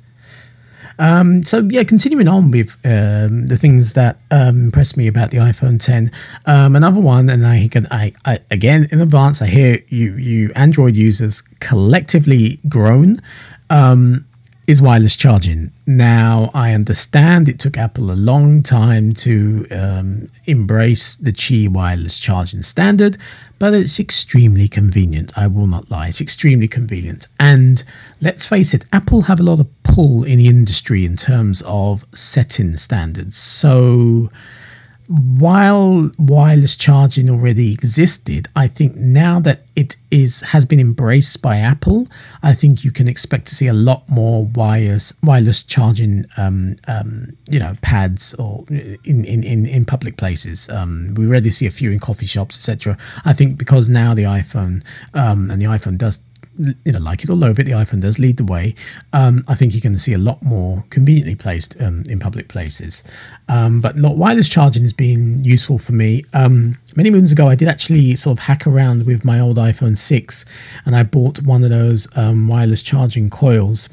[0.97, 5.37] Um, so yeah, continuing on with um, the things that um, impressed me about the
[5.37, 6.11] iPhone 10.
[6.45, 10.95] Um, another one, and I, I, I again in advance, I hear you you Android
[10.95, 13.21] users collectively groan.
[13.69, 14.25] Um,
[14.67, 15.71] is wireless charging.
[15.85, 22.19] Now, I understand it took Apple a long time to um, embrace the Qi wireless
[22.19, 23.17] charging standard,
[23.59, 25.37] but it's extremely convenient.
[25.37, 27.27] I will not lie, it's extremely convenient.
[27.39, 27.83] And
[28.21, 32.05] let's face it, Apple have a lot of pull in the industry in terms of
[32.13, 33.37] setting standards.
[33.37, 34.31] So,
[35.07, 41.57] while wireless charging already existed, I think now that it is has been embraced by
[41.57, 42.07] Apple,
[42.41, 47.37] I think you can expect to see a lot more wireless wireless charging, um, um,
[47.49, 50.69] you know, pads or in in in, in public places.
[50.69, 52.97] Um, we already see a few in coffee shops, etc.
[53.23, 56.19] I think because now the iPhone um, and the iPhone does
[56.57, 58.75] you know, like it or loathe it, the iPhone does lead the way.
[59.13, 62.47] Um, I think you're going to see a lot more conveniently placed um, in public
[62.47, 63.03] places.
[63.47, 66.23] Um, but wireless charging has been useful for me.
[66.33, 69.97] Um, many moons ago, I did actually sort of hack around with my old iPhone
[69.97, 70.45] 6
[70.85, 73.89] and I bought one of those um, wireless charging coils.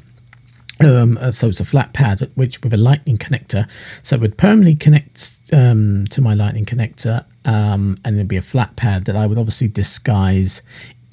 [0.79, 3.69] Um, uh, so it's a flat pad which with a lightning connector
[4.01, 8.41] so it would permanently connect um, to my lightning connector um, and there'd be a
[8.41, 10.63] flat pad that i would obviously disguise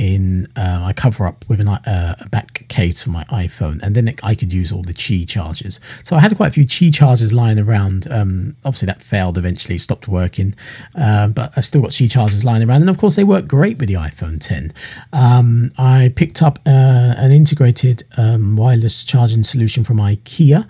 [0.00, 3.94] in uh, I cover up with an, uh, a back case for my iPhone, and
[3.94, 5.78] then it, I could use all the Qi chargers.
[6.04, 8.10] So I had quite a few Qi chargers lying around.
[8.10, 10.54] Um, obviously, that failed eventually, stopped working,
[10.94, 13.78] uh, but I've still got Qi chargers lying around, and of course, they work great
[13.78, 14.72] with the iPhone 10.
[15.12, 20.66] Um, I picked up uh, an integrated um, wireless charging solution from IKEA.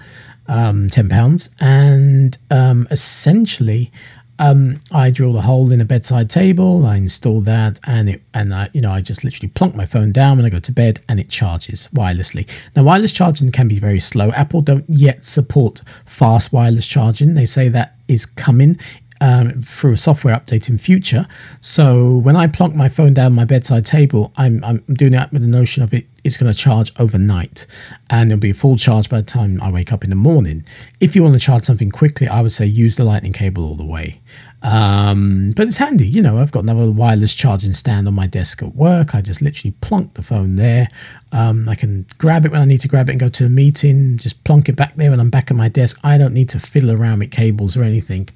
[0.49, 3.93] Um, ten pounds, and um, essentially,
[4.41, 6.87] um, I drilled a hole in a bedside table.
[6.87, 10.13] I installed that, and it and I, you know, I just literally plonk my phone
[10.13, 12.49] down when I go to bed, and it charges wirelessly.
[12.75, 14.31] Now, wireless charging can be very slow.
[14.31, 17.35] Apple don't yet support fast wireless charging.
[17.35, 18.79] They say that is coming
[19.21, 21.27] um, through a software update in future.
[21.61, 25.43] So when I plonk my phone down my bedside table, I'm, I'm doing that with
[25.43, 27.67] the notion of it it's going to charge overnight
[28.09, 30.65] and it'll be a full charge by the time I wake up in the morning.
[31.01, 33.77] If you want to charge something quickly, I would say use the lightning cable all
[33.77, 34.21] the way.
[34.63, 36.39] Um, but it's handy, you know.
[36.39, 39.15] I've got another wireless charging stand on my desk at work.
[39.15, 40.89] I just literally plonk the phone there.
[41.33, 43.49] Um, I can grab it when I need to grab it and go to a
[43.49, 45.99] meeting, just plonk it back there when I'm back at my desk.
[46.05, 48.29] I don't need to fiddle around with cables or anything.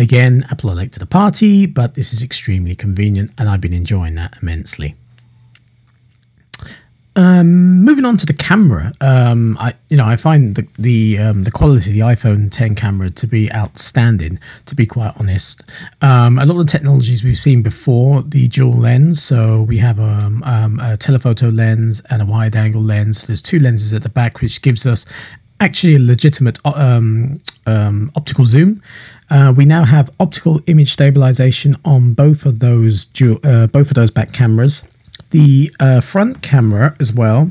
[0.00, 3.74] Again, Apple are late to the party, but this is extremely convenient and I've been
[3.74, 4.94] enjoying that immensely.
[7.16, 11.42] Um, moving on to the camera, um, I you know I find the the um,
[11.44, 14.38] the quality of the iPhone 10 camera to be outstanding.
[14.66, 15.60] To be quite honest,
[16.00, 19.22] um, a lot of the technologies we've seen before the dual lens.
[19.22, 23.26] So we have a, um, um, a telephoto lens and a wide angle lens.
[23.26, 25.04] There's two lenses at the back, which gives us
[25.60, 28.82] actually a legitimate optical zoom.
[29.30, 33.06] Uh, we now have optical image stabilization on both of those
[33.44, 34.82] uh, both of those back cameras.
[35.30, 37.48] The uh, front camera as well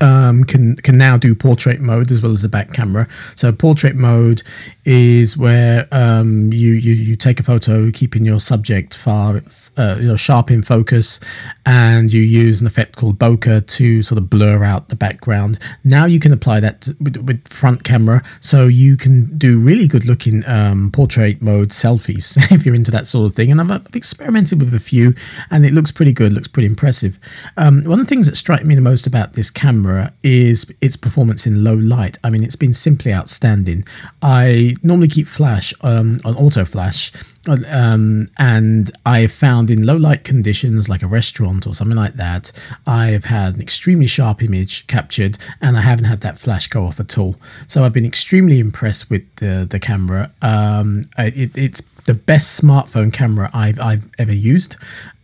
[0.00, 3.08] um, can can now do portrait mode as well as the back camera.
[3.34, 4.42] So portrait mode
[4.84, 9.42] is where um, you, you you take a photo keeping your subject far
[9.76, 11.20] uh, you know sharp in focus,
[11.66, 15.58] and you use an effect called bokeh to sort of blur out the background.
[15.82, 20.04] Now you can apply that with, with front camera, so you can do really good
[20.04, 23.50] looking um, portrait mode selfies if you're into that sort of thing.
[23.50, 25.14] And I've, I've, experimented with a few,
[25.50, 27.18] and it looks pretty good, looks pretty impressive.
[27.56, 30.96] Um, one of the things that strike me the most about this camera is its
[30.96, 32.18] performance in low light.
[32.22, 33.86] I mean, it's been simply outstanding.
[34.22, 37.12] I normally keep flash um, on auto flash
[37.48, 42.14] um, and I have found in low light conditions, like a restaurant or something like
[42.14, 42.52] that,
[42.86, 46.84] I have had an extremely sharp image captured, and I haven't had that flash go
[46.84, 47.36] off at all.
[47.66, 50.30] So I've been extremely impressed with the the camera.
[50.42, 54.76] Um, it, it's the best smartphone camera I've I've ever used,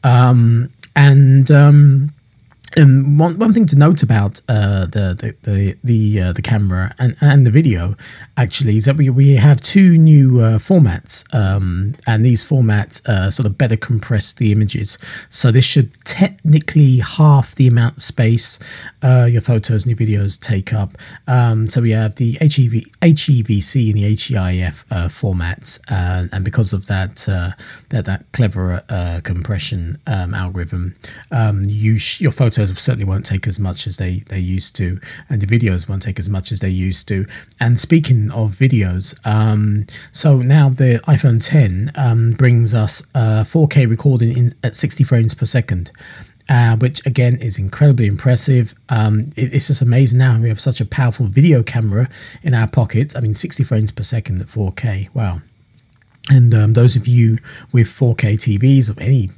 [0.05, 1.51] um, and
[2.77, 6.43] um, um, one one thing to note about uh, the the the the, uh, the
[6.43, 7.97] camera and, and the video
[8.37, 13.31] actually is that we, we have two new uh, formats, um, and these formats uh,
[13.31, 14.99] sort of better compress the images.
[15.29, 18.59] So this should technically half the amount of space
[19.03, 20.97] uh, your photos and your videos take up.
[21.27, 26.73] Um, so we have the HEV, HEVC and the HEIF uh, formats, and, and because
[26.73, 27.17] of that
[27.91, 28.83] that that clever
[29.25, 30.95] compression um, algorithm,
[31.31, 35.01] um, you sh- your photo certainly won't take as much as they they used to,
[35.29, 37.27] and the videos won't take as much as they used to.
[37.59, 43.89] And speaking of videos, um, so now the iPhone 10 um, brings us uh, 4K
[43.89, 45.93] recording in at 60 frames per second.
[46.49, 48.75] Uh, which again is incredibly impressive.
[48.89, 52.09] Um, it, it's just amazing now we have such a powerful video camera
[52.43, 53.15] in our pockets.
[53.15, 55.15] I mean, 60 frames per second at 4K.
[55.15, 55.43] Wow.
[56.31, 57.39] And um, those of you
[57.73, 59.31] with 4K TVs of any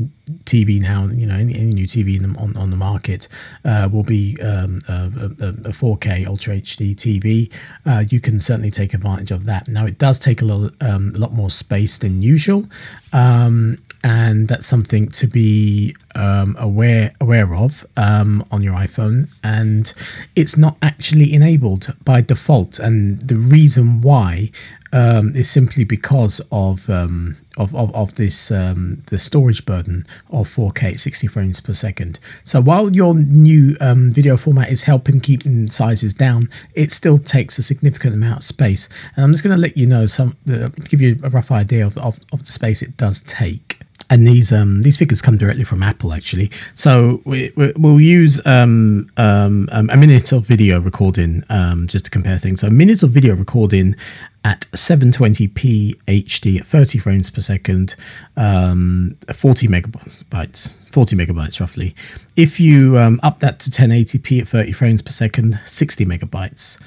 [0.44, 3.28] TV now, you know, any, any new TV the, on, on the market
[3.64, 7.50] uh, will be um, a, a, a, 4K Ultra HD TV.
[7.86, 9.68] Uh, you can certainly take advantage of that.
[9.68, 12.66] Now, it does take a lot, um, a lot more space than usual,
[13.14, 19.30] um, and that's something to be um, aware aware of um, on your iPhone.
[19.42, 19.92] And
[20.36, 24.50] it's not actually enabled by default, and the reason why
[24.92, 30.48] um, is simply because of um, of, of, of this um, the storage burden of
[30.48, 32.18] 4K at 60 frames per second.
[32.44, 37.58] So while your new um, video format is helping keeping sizes down, it still takes
[37.58, 38.88] a significant amount of space.
[39.16, 41.86] And I'm just going to let you know some uh, give you a rough idea
[41.86, 45.64] of, of, of the space it does take and these um, these figures come directly
[45.64, 46.50] from Apple actually.
[46.74, 52.10] So we, will use um, um, um, a minute of video recording um, just to
[52.10, 52.60] compare things.
[52.60, 53.96] So a minute of video recording
[54.44, 57.94] at 720p HD at 30 frames per second,
[58.36, 61.94] um, 40 megabytes, 40 megabytes roughly.
[62.34, 66.78] If you up that to 1080p at 30 frames per second, 60 megabytes.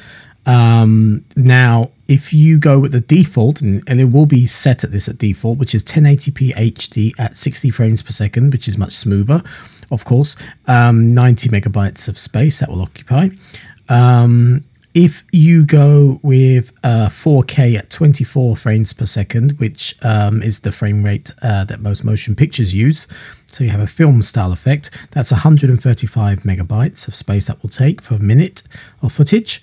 [0.45, 4.91] Um, now, if you go with the default, and, and, it will be set at
[4.91, 8.93] this at default, which is 1080p HD at 60 frames per second, which is much
[8.93, 9.41] smoother,
[9.91, 10.35] of course,
[10.67, 13.29] um, 90 megabytes of space that will occupy.
[13.89, 20.61] Um, if you go with uh, 4K at 24 frames per second, which um, is
[20.61, 23.05] the frame rate uh, that most motion pictures use,
[23.45, 28.01] so you have a film style effect, that's 135 megabytes of space that will take
[28.01, 28.63] for a minute
[29.01, 29.61] of footage.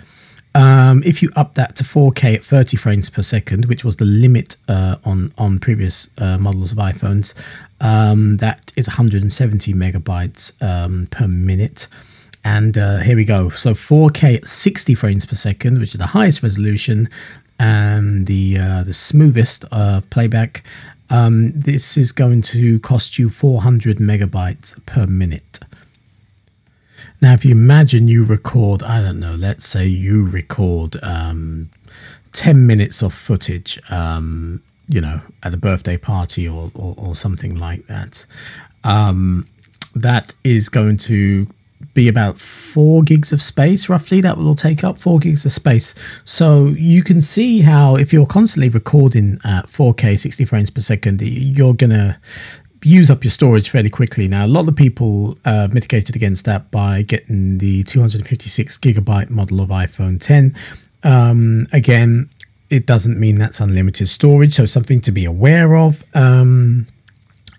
[0.54, 4.04] Um, if you up that to 4K at 30 frames per second, which was the
[4.04, 7.32] limit uh, on on previous uh, models of iPhones,
[7.80, 11.88] um, that is 170 megabytes um, per minute.
[12.44, 13.50] And uh, here we go.
[13.50, 17.08] So 4K at 60 frames per second, which is the highest resolution
[17.58, 20.64] and the uh, the smoothest of playback.
[21.08, 25.60] Um, this is going to cost you 400 megabytes per minute.
[27.22, 31.70] Now, if you imagine you record, I don't know, let's say you record um,
[32.32, 37.54] 10 minutes of footage, um, you know, at a birthday party or, or, or something
[37.54, 38.26] like that,
[38.82, 39.46] um,
[39.94, 41.46] that is going to
[41.94, 45.94] be about four gigs of space roughly that will take up four gigs of space.
[46.24, 51.20] So you can see how if you're constantly recording at 4k 60 frames per second
[51.20, 52.20] you're gonna
[52.84, 54.28] use up your storage fairly quickly.
[54.28, 59.60] Now, a lot of people uh, mitigated against that by getting the 256 gigabyte model
[59.60, 60.54] of iPhone 10.
[61.02, 62.28] Um, again,
[62.70, 66.04] it doesn't mean that's unlimited storage, so something to be aware of.
[66.14, 66.86] Um,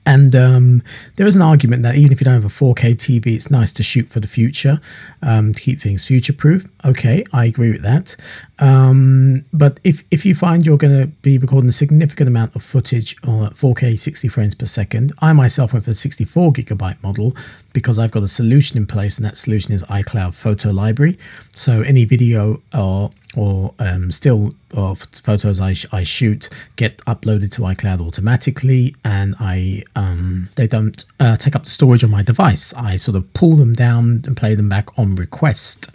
[0.05, 0.83] and um,
[1.15, 3.71] there is an argument that even if you don't have a 4K TV, it's nice
[3.73, 4.81] to shoot for the future
[5.21, 6.67] um, to keep things future proof.
[6.83, 8.17] Okay, I agree with that.
[8.59, 12.63] Um, but if, if you find you're going to be recording a significant amount of
[12.63, 17.35] footage on 4K 60 frames per second, I myself went for the 64 gigabyte model
[17.71, 21.17] because I've got a solution in place, and that solution is iCloud Photo Library.
[21.55, 27.51] So any video or or um, still of photos I, sh- I shoot get uploaded
[27.53, 32.23] to iCloud automatically, and I um, they don't uh, take up the storage on my
[32.23, 32.73] device.
[32.73, 35.89] I sort of pull them down and play them back on request.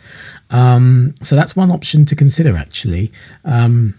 [0.51, 3.13] Um, so that's one option to consider actually.
[3.45, 3.95] Um,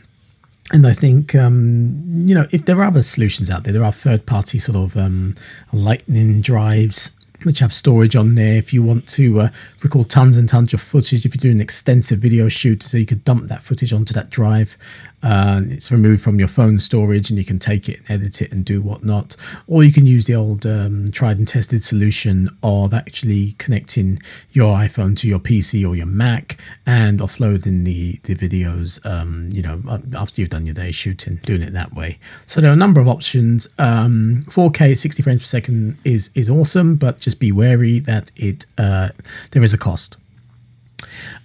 [0.72, 3.92] and I think um, you know if there are other solutions out there, there are
[3.92, 5.36] third-party sort of um,
[5.74, 7.12] Lightning drives
[7.44, 9.50] which have storage on there if you want to uh,
[9.82, 13.06] record tons and tons of footage if you're doing an extensive video shoot so you
[13.06, 14.78] could dump that footage onto that drive
[15.22, 18.52] uh, it's removed from your phone storage and you can take it and edit it
[18.52, 19.36] and do whatnot.
[19.68, 24.78] Or you can use the old um, tried and tested solution of actually connecting your
[24.78, 29.82] iphone to your pc or your mac and offloading the the videos um, you know
[30.16, 32.20] after you've done your day shooting doing it that way.
[32.46, 33.68] So there are a number of options.
[33.78, 38.66] Um, 4k 60 frames per second is is awesome but just be wary that it
[38.78, 39.10] uh,
[39.52, 40.18] there is a cost.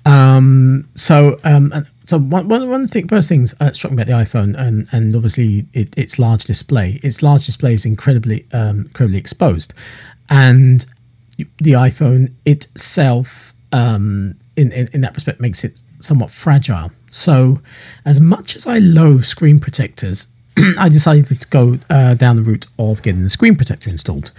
[0.04, 4.12] Um, so um, so one, one, one thing, first things uh, struck me about the
[4.12, 7.00] iPhone, and and obviously it, its large display.
[7.02, 9.72] Its large display is incredibly um, incredibly exposed,
[10.28, 10.84] and
[11.36, 16.92] the iPhone itself, um, in, in in that respect, makes it somewhat fragile.
[17.10, 17.60] So,
[18.04, 20.26] as much as I loathe screen protectors,
[20.78, 24.30] I decided to go uh, down the route of getting the screen protector installed.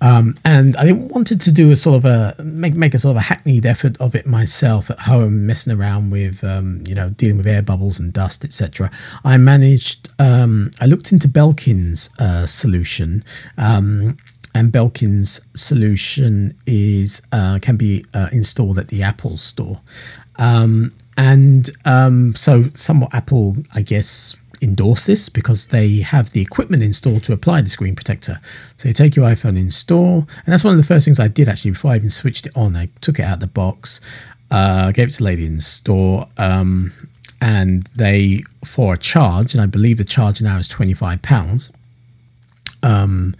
[0.00, 3.16] Um, and I wanted to do a sort of a make make a sort of
[3.18, 7.36] a hackneyed effort of it myself at home, messing around with um, you know dealing
[7.36, 8.90] with air bubbles and dust, etc.
[9.24, 10.08] I managed.
[10.18, 13.24] Um, I looked into Belkin's uh, solution.
[13.58, 14.18] Um,
[14.52, 19.80] and Belkin's solution is uh, can be uh, installed at the Apple Store,
[20.36, 26.82] um, and um, so somewhat Apple, I guess, endorse this because they have the equipment
[26.82, 28.40] installed to apply the screen protector.
[28.76, 31.28] So you take your iPhone in store, and that's one of the first things I
[31.28, 32.76] did actually before I even switched it on.
[32.76, 34.00] I took it out of the box,
[34.50, 36.92] uh, gave it to the lady in store, um,
[37.40, 41.72] and they for a charge, and I believe the charge now is twenty five pounds.
[42.82, 43.34] Um,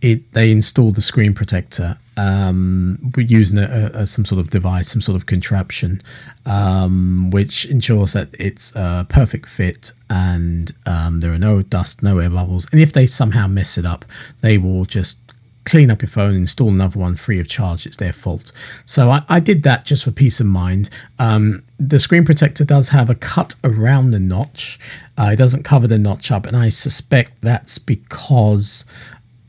[0.00, 4.88] it they installed the screen protector um, we're using a, a, some sort of device,
[4.90, 6.02] some sort of contraption,
[6.44, 12.18] um, which ensures that it's a perfect fit and um, there are no dust, no
[12.18, 12.66] air bubbles.
[12.70, 14.04] And if they somehow mess it up,
[14.40, 15.18] they will just
[15.64, 17.86] clean up your phone, install another one free of charge.
[17.86, 18.52] It's their fault.
[18.84, 20.90] So I, I did that just for peace of mind.
[21.18, 24.78] Um, the screen protector does have a cut around the notch.
[25.16, 28.84] Uh, it doesn't cover the notch up, and I suspect that's because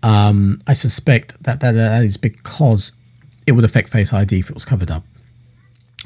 [0.04, 2.92] um, I suspect that, that that is because
[3.48, 5.04] it would affect Face ID if it was covered up.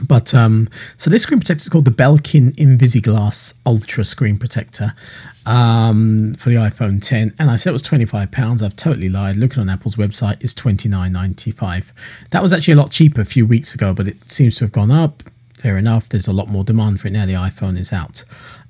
[0.02, 4.94] But um, so this screen protector is called the Belkin InvisiGlass Ultra Screen Protector
[5.46, 8.62] um, for the iPhone 10, and I said it was 25 pounds.
[8.62, 9.38] I've totally lied.
[9.38, 11.86] Looking on Apple's website, is 29.95.
[12.30, 14.72] That was actually a lot cheaper a few weeks ago, but it seems to have
[14.72, 15.24] gone up.
[15.56, 16.08] Fair enough.
[16.08, 17.26] There's a lot more demand for it now.
[17.26, 18.24] The iPhone is out,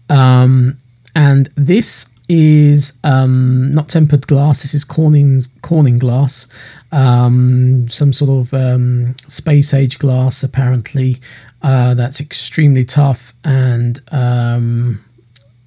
[0.10, 0.80] um,
[1.14, 4.62] and this is um, not tempered glass.
[4.62, 6.48] This is Corning Corning glass,
[6.92, 11.22] um, some sort of um, space age glass apparently.
[11.62, 15.04] Uh, that's extremely tough and um,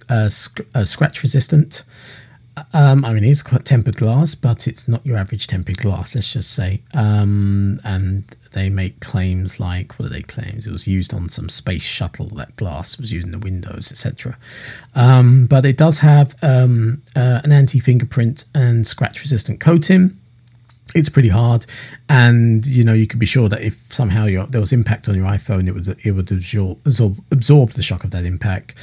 [0.08, 1.82] uh, sc- uh, scratch resistant.
[2.72, 6.14] Um, I mean, it's quite tempered glass, but it's not your average tempered glass.
[6.14, 10.66] Let's just say, um, and they make claims like what are they claims?
[10.66, 12.28] It was used on some space shuttle.
[12.28, 14.36] That glass was used in the windows, etc.
[14.94, 20.18] Um, but it does have um, uh, an anti-fingerprint and scratch-resistant coating.
[20.92, 21.66] It's pretty hard,
[22.08, 25.14] and you know you could be sure that if somehow your, there was impact on
[25.14, 28.74] your iPhone, it would it would absorb absorb, the shock of that impact,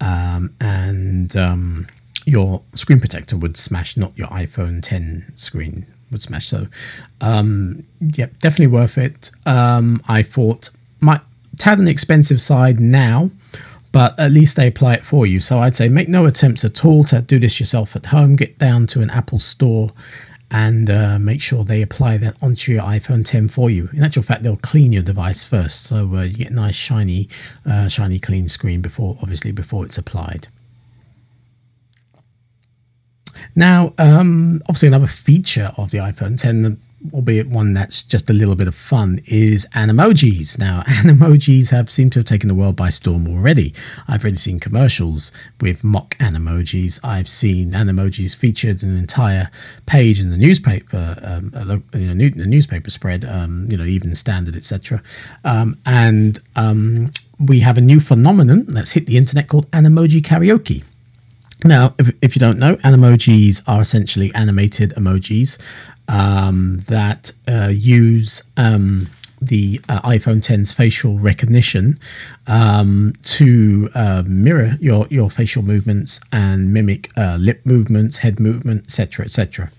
[0.00, 1.86] um, and um,
[2.24, 6.48] your screen protector would smash, not your iPhone 10 screen would smash.
[6.48, 6.66] So,
[7.20, 9.30] um, yeah, definitely worth it.
[9.46, 11.20] Um, I thought might
[11.56, 13.30] tad an expensive side now,
[13.92, 15.40] but at least they apply it for you.
[15.40, 18.36] So I'd say make no attempts at all to do this yourself at home.
[18.36, 19.90] Get down to an Apple store
[20.50, 23.88] and uh, make sure they apply that onto your iPhone 10 for you.
[23.92, 27.28] In actual fact, they'll clean your device first, so uh, you get a nice shiny,
[27.64, 30.48] uh, shiny clean screen before, obviously, before it's applied.
[33.54, 36.80] Now, um, obviously, another feature of the iPhone 10,
[37.14, 40.58] albeit one that's just a little bit of fun, is Animojis.
[40.58, 43.74] Now, Animojis have seemed to have taken the world by storm already.
[44.06, 47.00] I've already seen commercials with mock Animojis.
[47.02, 49.50] I've seen Animojis featured in an entire
[49.86, 54.14] page in the newspaper, um, a, you know, the newspaper spread, um, you know, Evening
[54.14, 55.02] Standard, etc.
[55.44, 60.84] Um, and um, we have a new phenomenon that's hit the internet called Animoji Karaoke.
[61.64, 65.58] Now, if, if you don't know, animojis are essentially animated emojis
[66.08, 69.08] um, that uh, use um,
[69.40, 71.98] the uh, iPhone 10's facial recognition
[72.46, 78.84] um, to uh, mirror your, your facial movements and mimic uh, lip movements, head movement,
[78.84, 79.70] etc., etc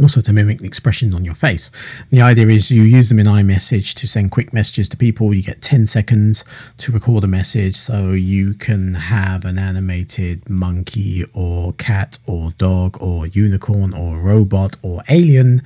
[0.00, 1.70] also to mimic the expression on your face.
[2.10, 5.34] The idea is you use them in iMessage to send quick messages to people.
[5.34, 6.44] You get 10 seconds
[6.78, 13.00] to record a message, so you can have an animated monkey or cat or dog
[13.00, 15.62] or unicorn or robot or alien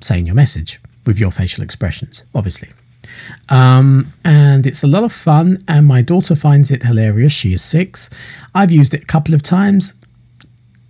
[0.00, 2.70] saying your message with your facial expressions, obviously.
[3.48, 7.32] Um, and it's a lot of fun, and my daughter finds it hilarious.
[7.32, 8.08] She is six.
[8.54, 9.92] I've used it a couple of times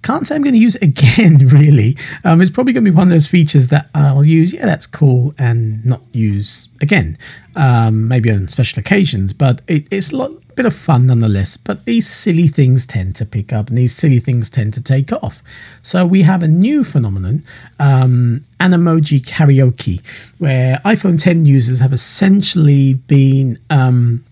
[0.03, 1.97] can't say I'm going to use again, really.
[2.25, 4.87] Um, it's probably going to be one of those features that I'll use, yeah, that's
[4.87, 7.17] cool, and not use again,
[7.57, 11.57] um, maybe on special occasions, but it, it's a lot, bit of fun nonetheless.
[11.57, 15.13] But these silly things tend to pick up, and these silly things tend to take
[15.13, 15.43] off.
[15.83, 17.45] So we have a new phenomenon,
[17.79, 20.03] um, Animoji Karaoke,
[20.39, 23.59] where iPhone 10 users have essentially been.
[23.71, 24.25] Um,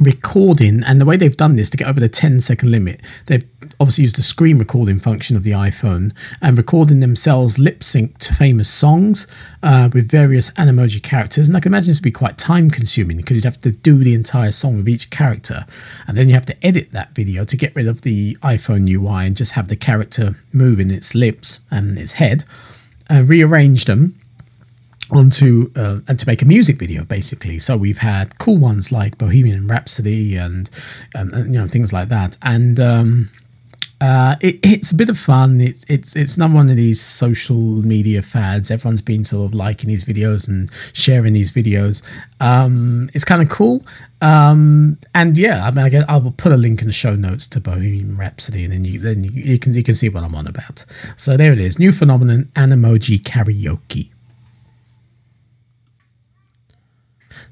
[0.00, 3.48] recording and the way they've done this to get over the 10 second limit they've
[3.78, 8.34] obviously used the screen recording function of the iphone and recording themselves lip sync to
[8.34, 9.26] famous songs
[9.62, 11.48] uh, with various animoji characters.
[11.48, 14.04] And i can imagine this would be quite time consuming because you'd have to do
[14.04, 15.64] the entire song with each character.
[16.06, 19.26] And then you have to edit that video to get rid of the iphone ui
[19.26, 22.44] and just have the character moving its lips and its head
[23.10, 24.20] uh, rearrange them
[25.10, 29.18] onto uh, and to make a music video basically so we've had cool ones like
[29.18, 30.70] bohemian rhapsody and,
[31.14, 33.30] and, and you know things like that and um,
[34.00, 35.60] uh, it, it's a bit of fun.
[35.60, 38.70] It's it's it's not one of these social media fads.
[38.70, 42.02] Everyone's been sort of liking these videos and sharing these videos.
[42.40, 43.82] Um, it's kind of cool.
[44.20, 47.46] Um, and yeah, I mean, I guess I'll put a link in the show notes
[47.48, 50.34] to Bohemian Rhapsody, and then you then you, you can you can see what I'm
[50.34, 50.84] on about.
[51.16, 54.13] So there it is, new phenomenon, Animoji karaoke.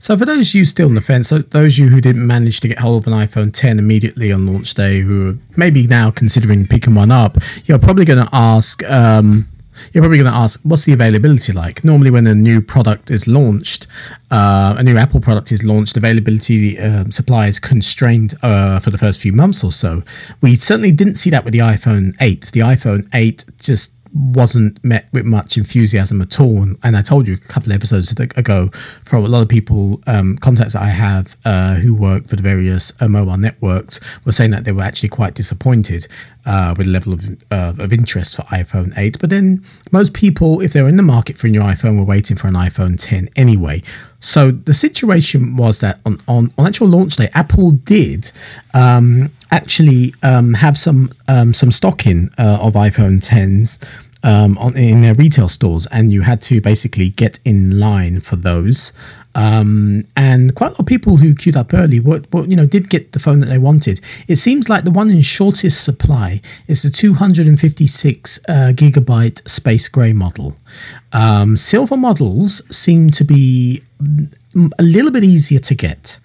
[0.02, 2.58] So for those of you still on the fence, those of you who didn't manage
[2.62, 6.10] to get hold of an iPhone 10 immediately on launch day, who are maybe now
[6.10, 8.82] considering picking one up, you're probably going to ask.
[8.90, 9.48] Um,
[9.92, 11.84] you're probably going to ask, what's the availability like?
[11.84, 13.86] Normally, when a new product is launched,
[14.32, 18.98] uh, a new Apple product is launched, availability uh, supply is constrained uh, for the
[18.98, 20.02] first few months or so.
[20.40, 22.50] We certainly didn't see that with the iPhone 8.
[22.52, 26.62] The iPhone 8 just wasn't met with much enthusiasm at all.
[26.62, 28.70] And, and, I told you a couple of episodes ago
[29.04, 32.42] from a lot of people, um, contacts that I have uh, who work for the
[32.42, 36.06] various uh, mobile networks, were saying that they were actually quite disappointed
[36.44, 39.18] uh, with the level of, uh, of interest for iPhone 8.
[39.20, 42.36] But then most people, if they're in the market for a new iPhone, were waiting
[42.36, 43.82] for an iPhone 10 anyway.
[44.22, 48.30] So the situation was that on, on, on actual launch day, Apple did
[48.72, 53.78] um, actually um, have some um, some stocking uh, of iPhone 10s
[54.22, 58.36] um, on, in their retail stores, and you had to basically get in line for
[58.36, 58.92] those.
[59.34, 62.66] Um, and quite a lot of people who queued up early, were, were, you know,
[62.66, 64.00] did get the phone that they wanted.
[64.28, 70.12] It seems like the one in shortest supply is the 256 uh, gigabyte space gray
[70.12, 70.54] model.
[71.12, 73.82] Um, silver models seem to be
[74.78, 76.18] a little bit easier to get.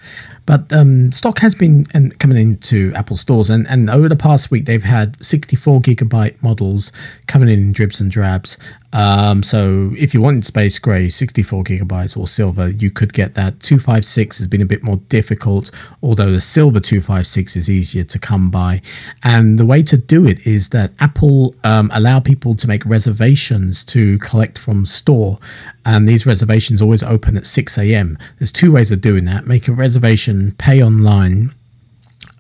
[0.46, 1.86] But um, stock has been
[2.20, 6.92] coming into Apple stores, and, and over the past week, they've had 64 gigabyte models
[7.28, 8.58] coming in, in dribs and drabs.
[8.94, 13.60] Um, so if you wanted space gray, 64 gigabytes or silver, you could get that.
[13.60, 15.72] 256 has been a bit more difficult,
[16.02, 18.82] although the silver 256 is easier to come by.
[19.24, 23.84] And the way to do it is that Apple um, allow people to make reservations
[23.86, 25.40] to collect from store,
[25.86, 28.18] and these reservations always open at 6 a.m.
[28.40, 31.54] There's two ways of doing that: make a reservation, pay online,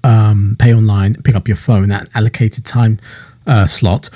[0.03, 2.99] um, pay online, pick up your phone at allocated time
[3.45, 4.09] uh, slot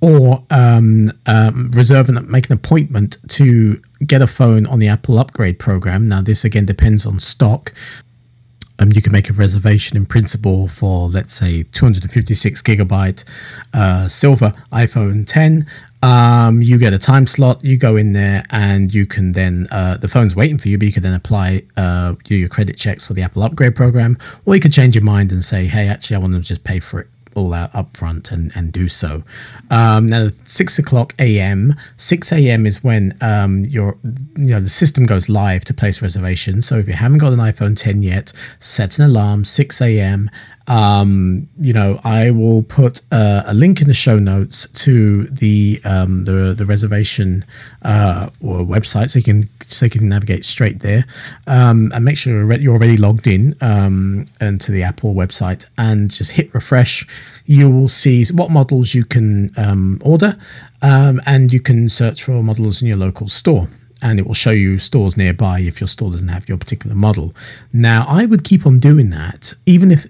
[0.00, 5.18] or um, um, reserve and make an appointment to get a phone on the Apple
[5.18, 6.08] upgrade program.
[6.08, 7.72] Now, this again depends on stock.
[8.78, 13.24] Um, you can make a reservation in principle for, let's say, 256 gigabyte
[13.72, 15.66] uh, silver iPhone 10.
[16.02, 19.96] Um, you get a time slot, you go in there, and you can then, uh,
[19.96, 23.06] the phone's waiting for you, but you can then apply, uh, do your credit checks
[23.06, 26.16] for the Apple upgrade program, or you could change your mind and say, hey, actually,
[26.16, 29.22] I want to just pay for it all out up front and, and do so.
[29.70, 32.66] Um, now, 6 o'clock a.m., 6 a.m.
[32.66, 36.66] is when um, your you know the system goes live to place reservations.
[36.66, 40.30] So if you haven't got an iPhone 10 yet, set an alarm 6 a.m
[40.68, 45.80] um, you know, I will put uh, a link in the show notes to the
[45.84, 47.44] um, the the reservation
[47.82, 51.06] uh, or website, so you can so you can navigate straight there,
[51.46, 56.32] um, and make sure you're already logged in um, into the Apple website, and just
[56.32, 57.06] hit refresh.
[57.44, 60.36] You will see what models you can um, order,
[60.82, 63.68] um, and you can search for models in your local store
[64.02, 67.34] and it will show you stores nearby if your store doesn't have your particular model.
[67.72, 70.06] Now, I would keep on doing that, even if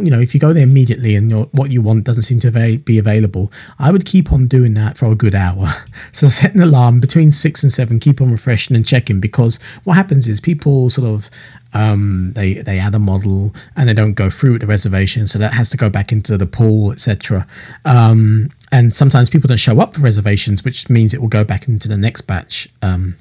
[0.00, 2.98] you know, if you go there immediately and what you want doesn't seem to be
[2.98, 5.72] available, I would keep on doing that for a good hour.
[6.12, 9.94] so set an alarm between six and seven, keep on refreshing and checking because what
[9.94, 11.30] happens is people sort of
[11.74, 15.38] um, they they add a model and they don't go through with the reservation, so
[15.38, 17.46] that has to go back into the pool, etc.
[17.84, 21.68] Um, and sometimes people don't show up for reservations, which means it will go back
[21.68, 22.68] into the next batch.
[22.82, 23.16] Um,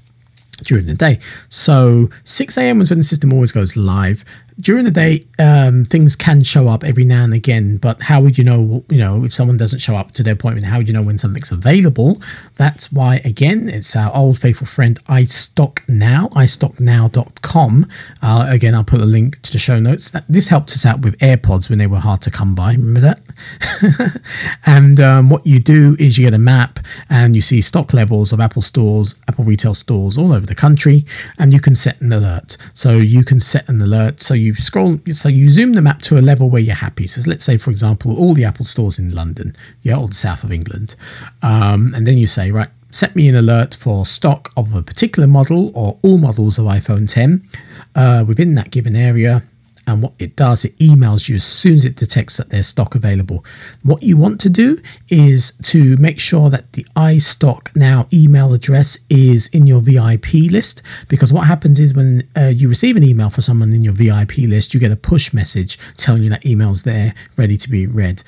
[0.63, 1.20] during the day.
[1.49, 2.82] So 6 a.m.
[2.82, 4.26] is when the system always goes live
[4.59, 7.77] during the day, um, things can show up every now and again.
[7.77, 8.83] But how would you know?
[8.89, 11.17] You know, if someone doesn't show up to their appointment, how would you know when
[11.17, 12.21] something's available?
[12.55, 17.87] That's why, again, it's our old faithful friend i stock iStockNow, iStockNow.com.
[18.21, 20.11] Uh, again, I'll put a link to the show notes.
[20.27, 22.73] This helped us out with AirPods when they were hard to come by.
[22.73, 24.21] Remember that?
[24.65, 26.79] and um, what you do is you get a map
[27.09, 31.05] and you see stock levels of Apple stores, Apple retail stores all over the country,
[31.37, 32.57] and you can set an alert.
[32.73, 36.01] So you can set an alert so you you scroll, so you zoom the map
[36.03, 37.07] to a level where you're happy.
[37.07, 40.43] So let's say, for example, all the Apple stores in London, yeah, or the south
[40.43, 40.95] of England,
[41.41, 45.27] um, and then you say, right, set me an alert for stock of a particular
[45.27, 47.47] model or all models of iPhone 10
[47.95, 49.43] uh, within that given area
[49.88, 52.93] and what it does, it emails you as soon as it detects that there's stock
[52.93, 53.43] available.
[53.83, 58.97] What you want to do is to make sure that the iStock Now email address
[59.09, 63.29] is in your VIP list because what happens is when uh, you receive an email
[63.29, 66.83] for someone in your VIP list, you get a push message telling you that email's
[66.83, 68.23] there ready to be read.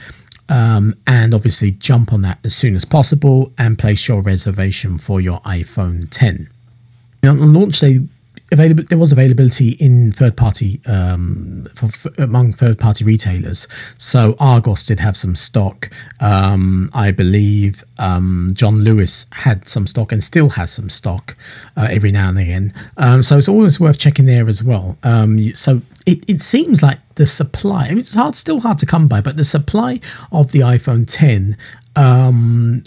[0.47, 5.21] Um, and obviously jump on that as soon as possible and place your reservation for
[5.21, 6.49] your iPhone 10.
[7.23, 7.99] On launch day,
[8.51, 13.67] available there was availability in third party um, for, among third party retailers.
[13.97, 15.89] So argos did have some stock.
[16.19, 21.35] Um, i believe um, john lewis had some stock and still has some stock
[21.77, 22.73] uh, every now and again.
[22.97, 24.97] Um, so it's always worth checking there as well.
[25.03, 28.85] Um, so it, it seems like the supply I mean, it's hard still hard to
[28.85, 29.99] come by but the supply
[30.31, 31.57] of the iphone 10
[31.95, 32.83] um,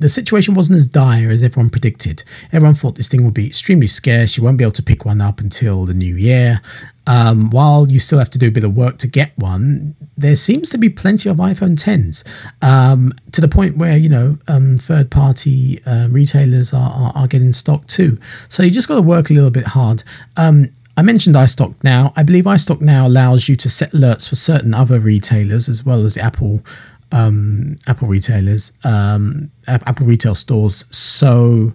[0.00, 2.22] the situation wasn't as dire as everyone predicted.
[2.52, 4.36] Everyone thought this thing would be extremely scarce.
[4.36, 6.60] You won't be able to pick one up until the new year.
[7.06, 10.36] Um, while you still have to do a bit of work to get one, there
[10.36, 12.22] seems to be plenty of iPhone 10s
[12.62, 17.26] um, to the point where, you know, um, third party uh, retailers are, are, are,
[17.26, 18.18] getting stock too.
[18.48, 20.02] So you just got to work a little bit hard.
[20.36, 20.68] Um,
[20.98, 22.12] I mentioned iStock Now.
[22.16, 26.04] I believe iStock Now allows you to set alerts for certain other retailers as well
[26.04, 26.62] as Apple
[27.12, 30.84] um, Apple retailers, um, Apple retail stores.
[30.90, 31.72] So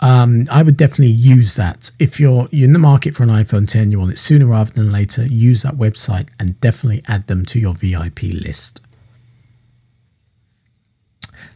[0.00, 1.92] um, I would definitely use that.
[1.98, 4.72] If you're, you're in the market for an iPhone 10, you want it sooner rather
[4.72, 8.80] than later, use that website and definitely add them to your VIP list.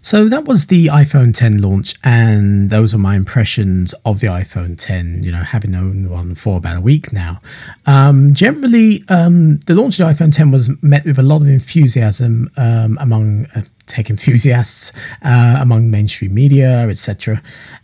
[0.02, 4.78] So that was the iPhone 10 launch, and those are my impressions of the iPhone
[4.78, 5.22] 10.
[5.22, 7.40] You know, having owned one for about a week now.
[7.86, 11.48] Um, generally, um, the launch of the iPhone 10 was met with a lot of
[11.48, 17.42] enthusiasm um, among uh, tech enthusiasts, uh, among mainstream media, etc.,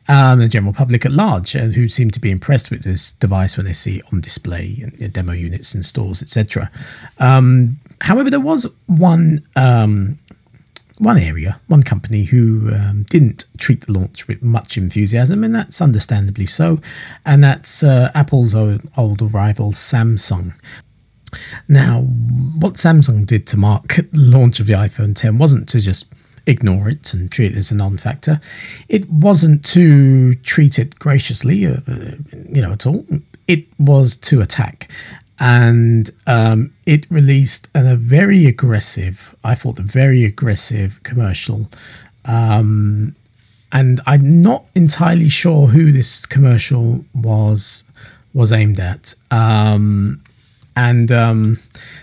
[0.09, 3.57] um, the general public at large, uh, who seem to be impressed with this device
[3.57, 6.71] when they see it on display in, demo units in stores, etc.
[7.19, 10.19] Um, however, there was one um,
[10.99, 15.81] one area, one company who um, didn't treat the launch with much enthusiasm, and that's
[15.81, 16.81] understandably so,
[17.25, 20.55] and that's uh, Apple's old, old rival Samsung.
[21.67, 26.07] Now, what Samsung did to mark the launch of the iPhone 10 wasn't to just
[26.47, 28.41] ignore it and treat it as a non-factor.
[28.89, 31.77] It wasn't to treat it graciously, uh,
[32.49, 33.07] you know, at all.
[33.49, 34.91] It was to attack
[35.43, 41.69] and um, it released a very aggressive, I thought, a very aggressive commercial.
[42.25, 43.17] Um,
[43.73, 47.83] and I'm not entirely sure who this commercial was
[48.33, 49.15] was aimed at.
[49.33, 50.23] Um,
[50.77, 51.59] and um,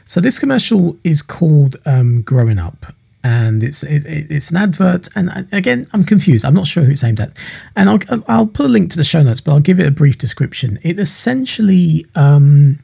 [0.05, 5.07] so this commercial is called um, "Growing Up," and it's it, it's an advert.
[5.15, 6.43] And again, I'm confused.
[6.43, 7.31] I'm not sure who it's aimed at.
[7.77, 9.91] And I'll I'll put a link to the show notes, but I'll give it a
[9.91, 10.77] brief description.
[10.83, 12.79] It essentially um,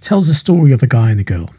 [0.00, 1.50] tells the story of a guy and a girl.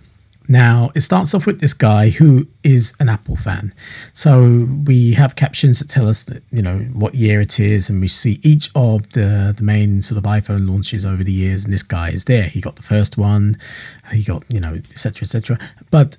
[0.52, 3.72] Now, it starts off with this guy who is an Apple fan.
[4.16, 8.02] So we have captions that tell us that, you know, what year it is, and
[8.02, 11.72] we see each of the, the main sort of iPhone launches over the years, and
[11.72, 12.46] this guy is there.
[12.46, 13.60] He got the first one,
[14.12, 15.26] he got, you know, etc.
[15.26, 15.60] etc.
[15.92, 16.18] But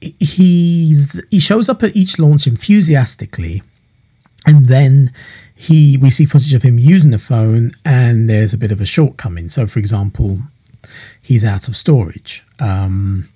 [0.00, 3.64] he's he shows up at each launch enthusiastically,
[4.46, 5.12] and then
[5.54, 8.86] he we see footage of him using the phone, and there's a bit of a
[8.86, 9.50] shortcoming.
[9.50, 10.38] So, for example,
[11.20, 12.44] he's out of storage.
[12.58, 13.28] Um,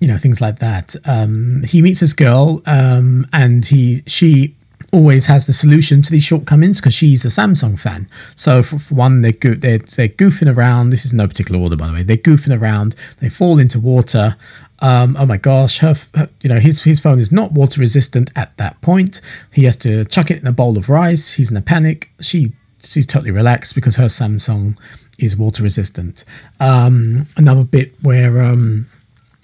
[0.00, 0.96] you know things like that.
[1.04, 4.54] Um, he meets this girl, um, and he she
[4.92, 8.08] always has the solution to these shortcomings because she's a Samsung fan.
[8.36, 10.90] So for, for one, they're, go- they're they're goofing around.
[10.90, 12.02] This is no particular order, by the way.
[12.02, 12.94] They're goofing around.
[13.20, 14.36] They fall into water.
[14.80, 18.30] Um, oh my gosh, her, her, you know his his phone is not water resistant
[18.36, 19.20] at that point.
[19.52, 21.32] He has to chuck it in a bowl of rice.
[21.32, 22.10] He's in a panic.
[22.20, 22.52] She
[22.82, 24.76] she's totally relaxed because her Samsung
[25.18, 26.24] is water resistant.
[26.60, 28.88] Um, another bit where um,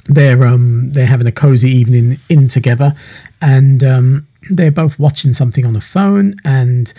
[0.06, 2.94] they're um, they're having a cozy evening in together,
[3.40, 6.92] and um, they're both watching something on the phone, and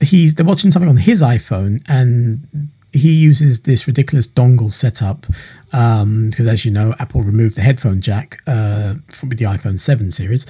[0.00, 5.26] he's they're watching something on his iPhone, and he uses this ridiculous dongle setup
[5.66, 10.10] because, um, as you know, Apple removed the headphone jack uh, from the iPhone Seven
[10.10, 10.46] series,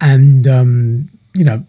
[0.00, 1.64] and um, you know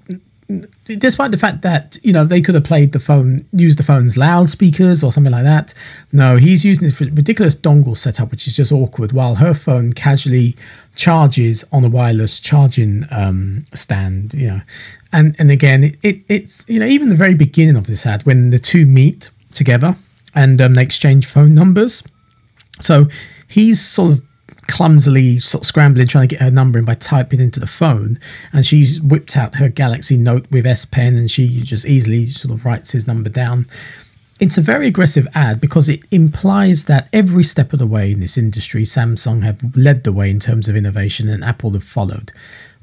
[0.86, 4.18] despite the fact that you know they could have played the phone, used the phone's
[4.18, 5.74] loudspeakers or something like that.
[6.12, 9.12] No, he's using this ridiculous dongle setup, which is just awkward.
[9.12, 10.56] While her phone casually
[10.96, 14.62] charges on a wireless charging um, stand, you know,
[15.12, 18.26] and and again, it, it, it's you know even the very beginning of this ad
[18.26, 19.96] when the two meet together
[20.36, 22.04] and um, they exchange phone numbers.
[22.80, 23.08] So
[23.48, 24.22] he's sort of
[24.68, 28.20] clumsily sort of scrambling trying to get her number in by typing into the phone
[28.52, 32.54] and she's whipped out her galaxy note with s pen and she just easily sort
[32.54, 33.68] of writes his number down.
[34.40, 38.20] It's a very aggressive ad because it implies that every step of the way in
[38.20, 42.32] this industry samsung have led the way in terms of innovation and apple have followed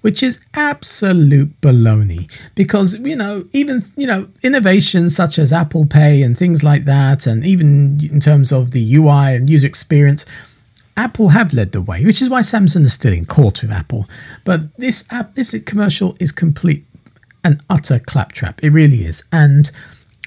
[0.00, 6.22] which is absolute baloney because you know even you know innovations such as apple pay
[6.22, 10.24] and things like that and even in terms of the ui and user experience
[11.00, 14.06] Apple have led the way, which is why Samsung is still in court with Apple.
[14.44, 16.84] But this app, this commercial is complete
[17.42, 18.62] and utter claptrap.
[18.62, 19.24] It really is.
[19.32, 19.70] And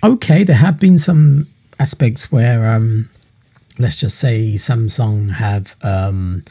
[0.04, 1.48] okay, there have been some
[1.80, 3.12] aspects where, um,
[3.78, 6.44] let's just say, Samsung have um,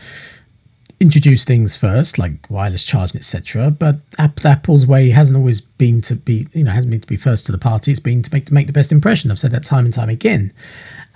[1.00, 3.72] introduced things first, like wireless charging, etc.
[3.72, 7.44] But Apple's way hasn't always been to be, you know, hasn't been to be first
[7.46, 7.90] to the party.
[7.90, 9.32] It's been to make to make the best impression.
[9.32, 10.52] I've said that time and time again,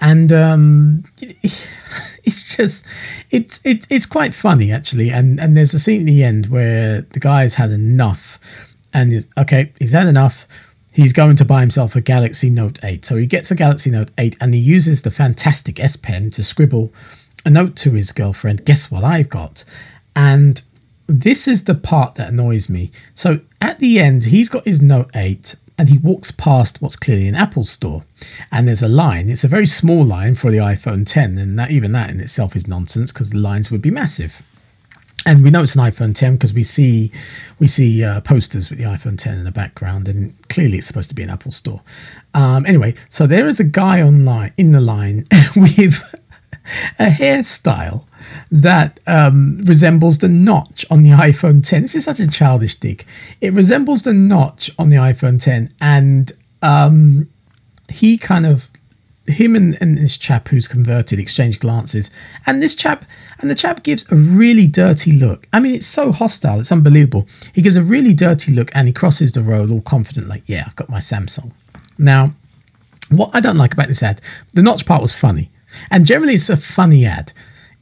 [0.01, 1.05] and um,
[2.25, 2.85] it's just
[3.31, 5.11] it's it, it's quite funny actually.
[5.11, 8.39] And and there's a scene at the end where the guy's had enough,
[8.93, 10.47] and okay, he's had enough.
[10.93, 13.05] He's going to buy himself a Galaxy Note 8.
[13.05, 16.43] So he gets a Galaxy Note 8 and he uses the fantastic S Pen to
[16.43, 16.91] scribble
[17.45, 18.65] a note to his girlfriend.
[18.65, 19.63] Guess what I've got?
[20.15, 20.63] And
[21.07, 22.91] this is the part that annoys me.
[23.15, 27.29] So at the end, he's got his Note 8 and he walks past what's clearly
[27.29, 28.05] an Apple store.
[28.51, 29.29] And there's a line.
[29.29, 32.57] It's a very small line for the iPhone 10, and that even that in itself
[32.57, 34.43] is nonsense because the lines would be massive.
[35.27, 37.11] And we know it's an iPhone 10 because we see
[37.59, 41.09] we see uh, posters with the iPhone 10 in the background, and clearly it's supposed
[41.09, 41.83] to be an Apple store.
[42.33, 46.03] Um, anyway, so there is a guy online in the line with
[46.99, 48.05] a hairstyle
[48.51, 51.83] that um, resembles the notch on the iPhone 10.
[51.83, 53.07] This is such a childish dig.
[53.41, 57.29] It resembles the notch on the iPhone 10, and um,
[57.89, 58.69] he kind of
[59.29, 62.11] him and, and this chap who's converted exchange glances.
[62.47, 63.05] And this chap
[63.41, 65.49] and the chap gives a really dirty look.
[65.53, 67.27] I mean it's so hostile it's unbelievable.
[67.53, 70.65] He gives a really dirty look and he crosses the road all confident like yeah
[70.67, 71.51] i've got my samsung.
[71.99, 72.35] Now
[73.11, 74.21] what i don't like about this ad
[74.55, 75.51] the notch part was funny
[75.91, 77.33] and generally, it's a funny ad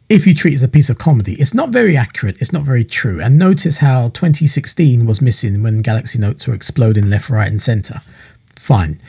[0.08, 1.34] if you treat it as a piece of comedy.
[1.34, 3.20] It's not very accurate, it's not very true.
[3.20, 8.02] And notice how 2016 was missing when Galaxy Notes were exploding left, right, and center.
[8.58, 9.00] Fine.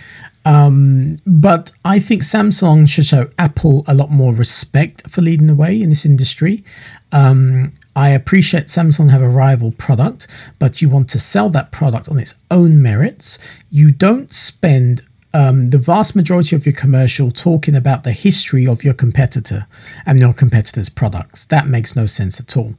[0.45, 5.55] Um, but I think Samsung should show Apple a lot more respect for leading the
[5.55, 6.63] way in this industry.
[7.11, 10.27] Um, I appreciate Samsung have a rival product,
[10.59, 13.39] but you want to sell that product on its own merits.
[13.71, 15.03] You don't spend
[15.35, 19.67] um, the vast majority of your commercial talking about the history of your competitor
[20.05, 21.43] and your competitor's products.
[21.43, 22.75] That makes no sense at all.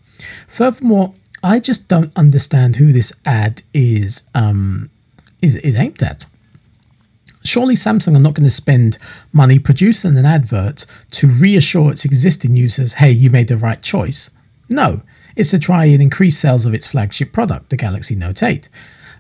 [0.49, 4.89] Furthermore, I just don't understand who this ad is um,
[5.43, 6.25] is, is aimed at.
[7.45, 8.97] Surely Samsung are not going to spend
[9.35, 14.31] money producing an advert to reassure its existing users, hey, you made the right choice.
[14.71, 15.03] No,
[15.37, 18.71] it's to try and increase sales of its flagship product, the Galaxy Note 8.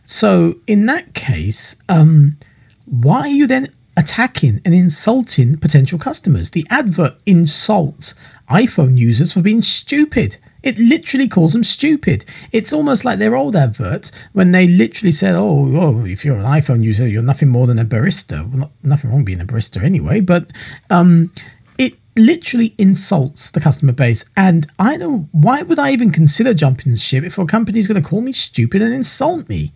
[0.05, 2.39] So in that case, um,
[2.87, 6.51] why are you then attacking and insulting potential customers?
[6.51, 8.15] The advert insults
[8.49, 10.39] iPhone users for being stupid.
[10.63, 12.25] It literally calls them stupid.
[12.51, 16.45] It's almost like their old adverts when they literally said, oh, oh if you're an
[16.45, 18.49] iPhone user, you're nothing more than a barista.
[18.49, 20.51] Well, not, nothing wrong being a barista anyway, but
[20.91, 21.33] um,
[21.79, 24.25] it literally insults the customer base.
[24.37, 28.03] And I don't, why would I even consider jumping ship if a company is going
[28.03, 29.73] to call me stupid and insult me?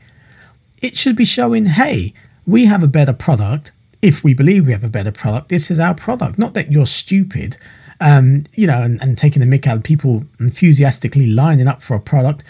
[0.83, 2.15] It should be showing, hey,
[2.51, 3.73] we have a better product.
[4.03, 6.39] If we believe we have a better product, this is our product.
[6.39, 7.57] Not that you're stupid,
[8.01, 11.95] um, you know, and, and taking the mick out of people enthusiastically lining up for
[11.95, 12.45] a product.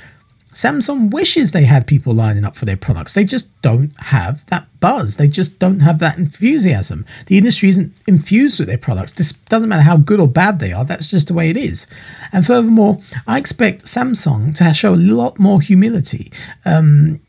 [0.53, 3.15] Samsung wishes they had people lining up for their products.
[3.15, 5.17] They just don't have that buzz.
[5.17, 7.07] They just don't have that enthusiasm.
[7.27, 9.13] The industry isn't infused with their products.
[9.13, 10.85] This doesn't matter how good or bad they are.
[10.85, 11.87] That's just the way it is.
[12.33, 16.33] And furthermore, I expect Samsung to show a lot more humility
[16.65, 17.21] um,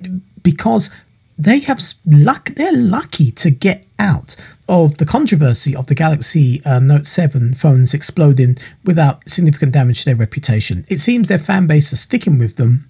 [0.42, 0.90] because
[1.42, 2.52] they have luck.
[2.56, 4.36] They're lucky to get out
[4.68, 10.06] of the controversy of the Galaxy uh, Note 7 phones exploding without significant damage to
[10.06, 10.86] their reputation.
[10.88, 12.90] It seems their fan base is sticking with them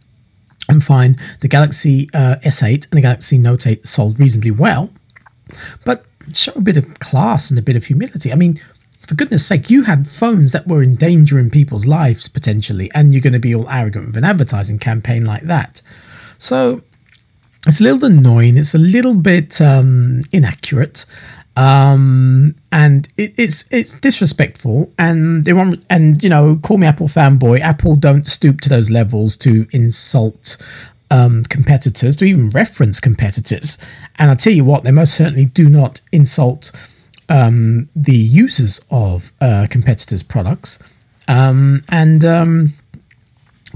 [0.68, 1.16] and fine.
[1.40, 4.90] The Galaxy uh, S8 and the Galaxy Note 8 sold reasonably well,
[5.86, 8.32] but show a bit of class and a bit of humility.
[8.32, 8.62] I mean,
[9.08, 13.34] for goodness sake, you had phones that were endangering people's lives potentially, and you're going
[13.34, 15.82] to be all arrogant with an advertising campaign like that.
[16.38, 16.84] So
[17.68, 18.58] it's a little annoying.
[18.58, 21.06] It's a little bit um, inaccurate,
[21.56, 24.92] um, and it, it's it's disrespectful.
[24.98, 27.60] And they want and you know call me Apple fanboy.
[27.60, 30.58] Apple don't stoop to those levels to insult
[31.12, 33.78] um, competitors, to even reference competitors.
[34.18, 36.72] And I tell you what, they most certainly do not insult
[37.30, 40.80] um, the users of uh, competitors' products,
[41.28, 42.74] um, and um,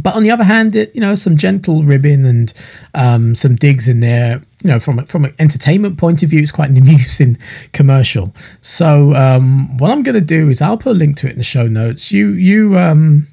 [0.02, 2.54] but on the other hand, it, you know, some gentle ribbing and
[2.94, 4.42] um, some digs in there.
[4.64, 7.38] You know, from from an entertainment point of view, it's quite an amusing
[7.72, 8.34] commercial.
[8.62, 11.38] So um, what I'm going to do is I'll put a link to it in
[11.38, 12.12] the show notes.
[12.12, 13.28] You you um,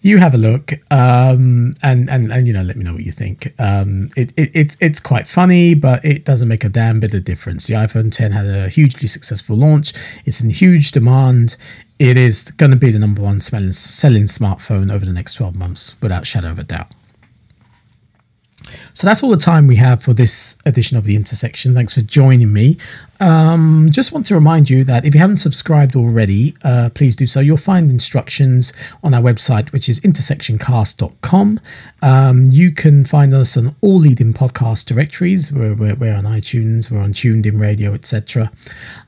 [0.00, 3.12] you have a look um, and, and and you know let me know what you
[3.12, 7.14] think um, it, it, it's it's quite funny but it doesn't make a damn bit
[7.14, 9.92] of difference the iphone 10 had a hugely successful launch
[10.24, 11.56] it's in huge demand
[11.98, 16.00] it is going to be the number one selling, smartphone over the next 12 months
[16.00, 16.92] without shadow of a doubt
[18.94, 21.74] so that's all the time we have for this edition of the intersection.
[21.74, 22.78] Thanks for joining me.
[23.20, 27.26] Um, just want to remind you that if you haven't subscribed already, uh, please do
[27.26, 27.40] so.
[27.40, 31.60] You'll find instructions on our website, which is intersectioncast.com.
[32.00, 35.50] Um, you can find us on all leading podcast directories.
[35.50, 38.52] We're, we're, we're on iTunes, we're on TuneIn Radio, etc.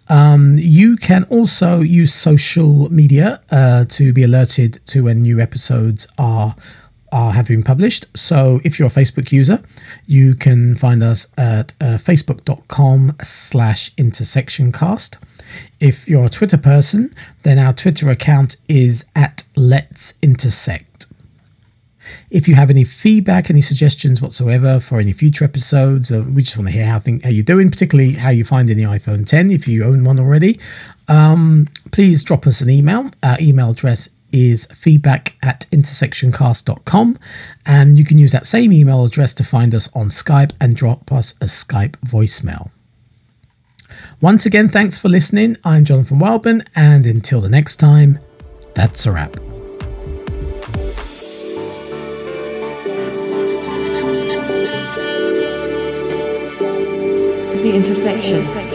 [0.08, 6.08] Um, you can also use social media uh, to be alerted to when new episodes
[6.18, 6.56] are
[7.12, 8.06] are have been published.
[8.14, 9.62] So if you're a Facebook user,
[10.06, 15.16] you can find us at uh, facebook.com slash intersectioncast.
[15.80, 21.06] If you're a Twitter person, then our Twitter account is at Let's Intersect.
[22.30, 26.56] If you have any feedback, any suggestions whatsoever for any future episodes, uh, we just
[26.56, 29.26] want to hear how, think, how you're doing, particularly how you find in the iPhone
[29.26, 30.58] 10 if you own one already.
[31.08, 33.10] Um, please drop us an email.
[33.22, 37.18] Our email address is feedback at intersectioncast.com.
[37.66, 41.12] And you can use that same email address to find us on Skype and drop
[41.12, 42.70] us a Skype voicemail.
[44.20, 45.56] Once again, thanks for listening.
[45.64, 48.18] I'm Jonathan Wildman, and until the next time,
[48.74, 49.32] that's a wrap.
[57.62, 58.69] The intersection.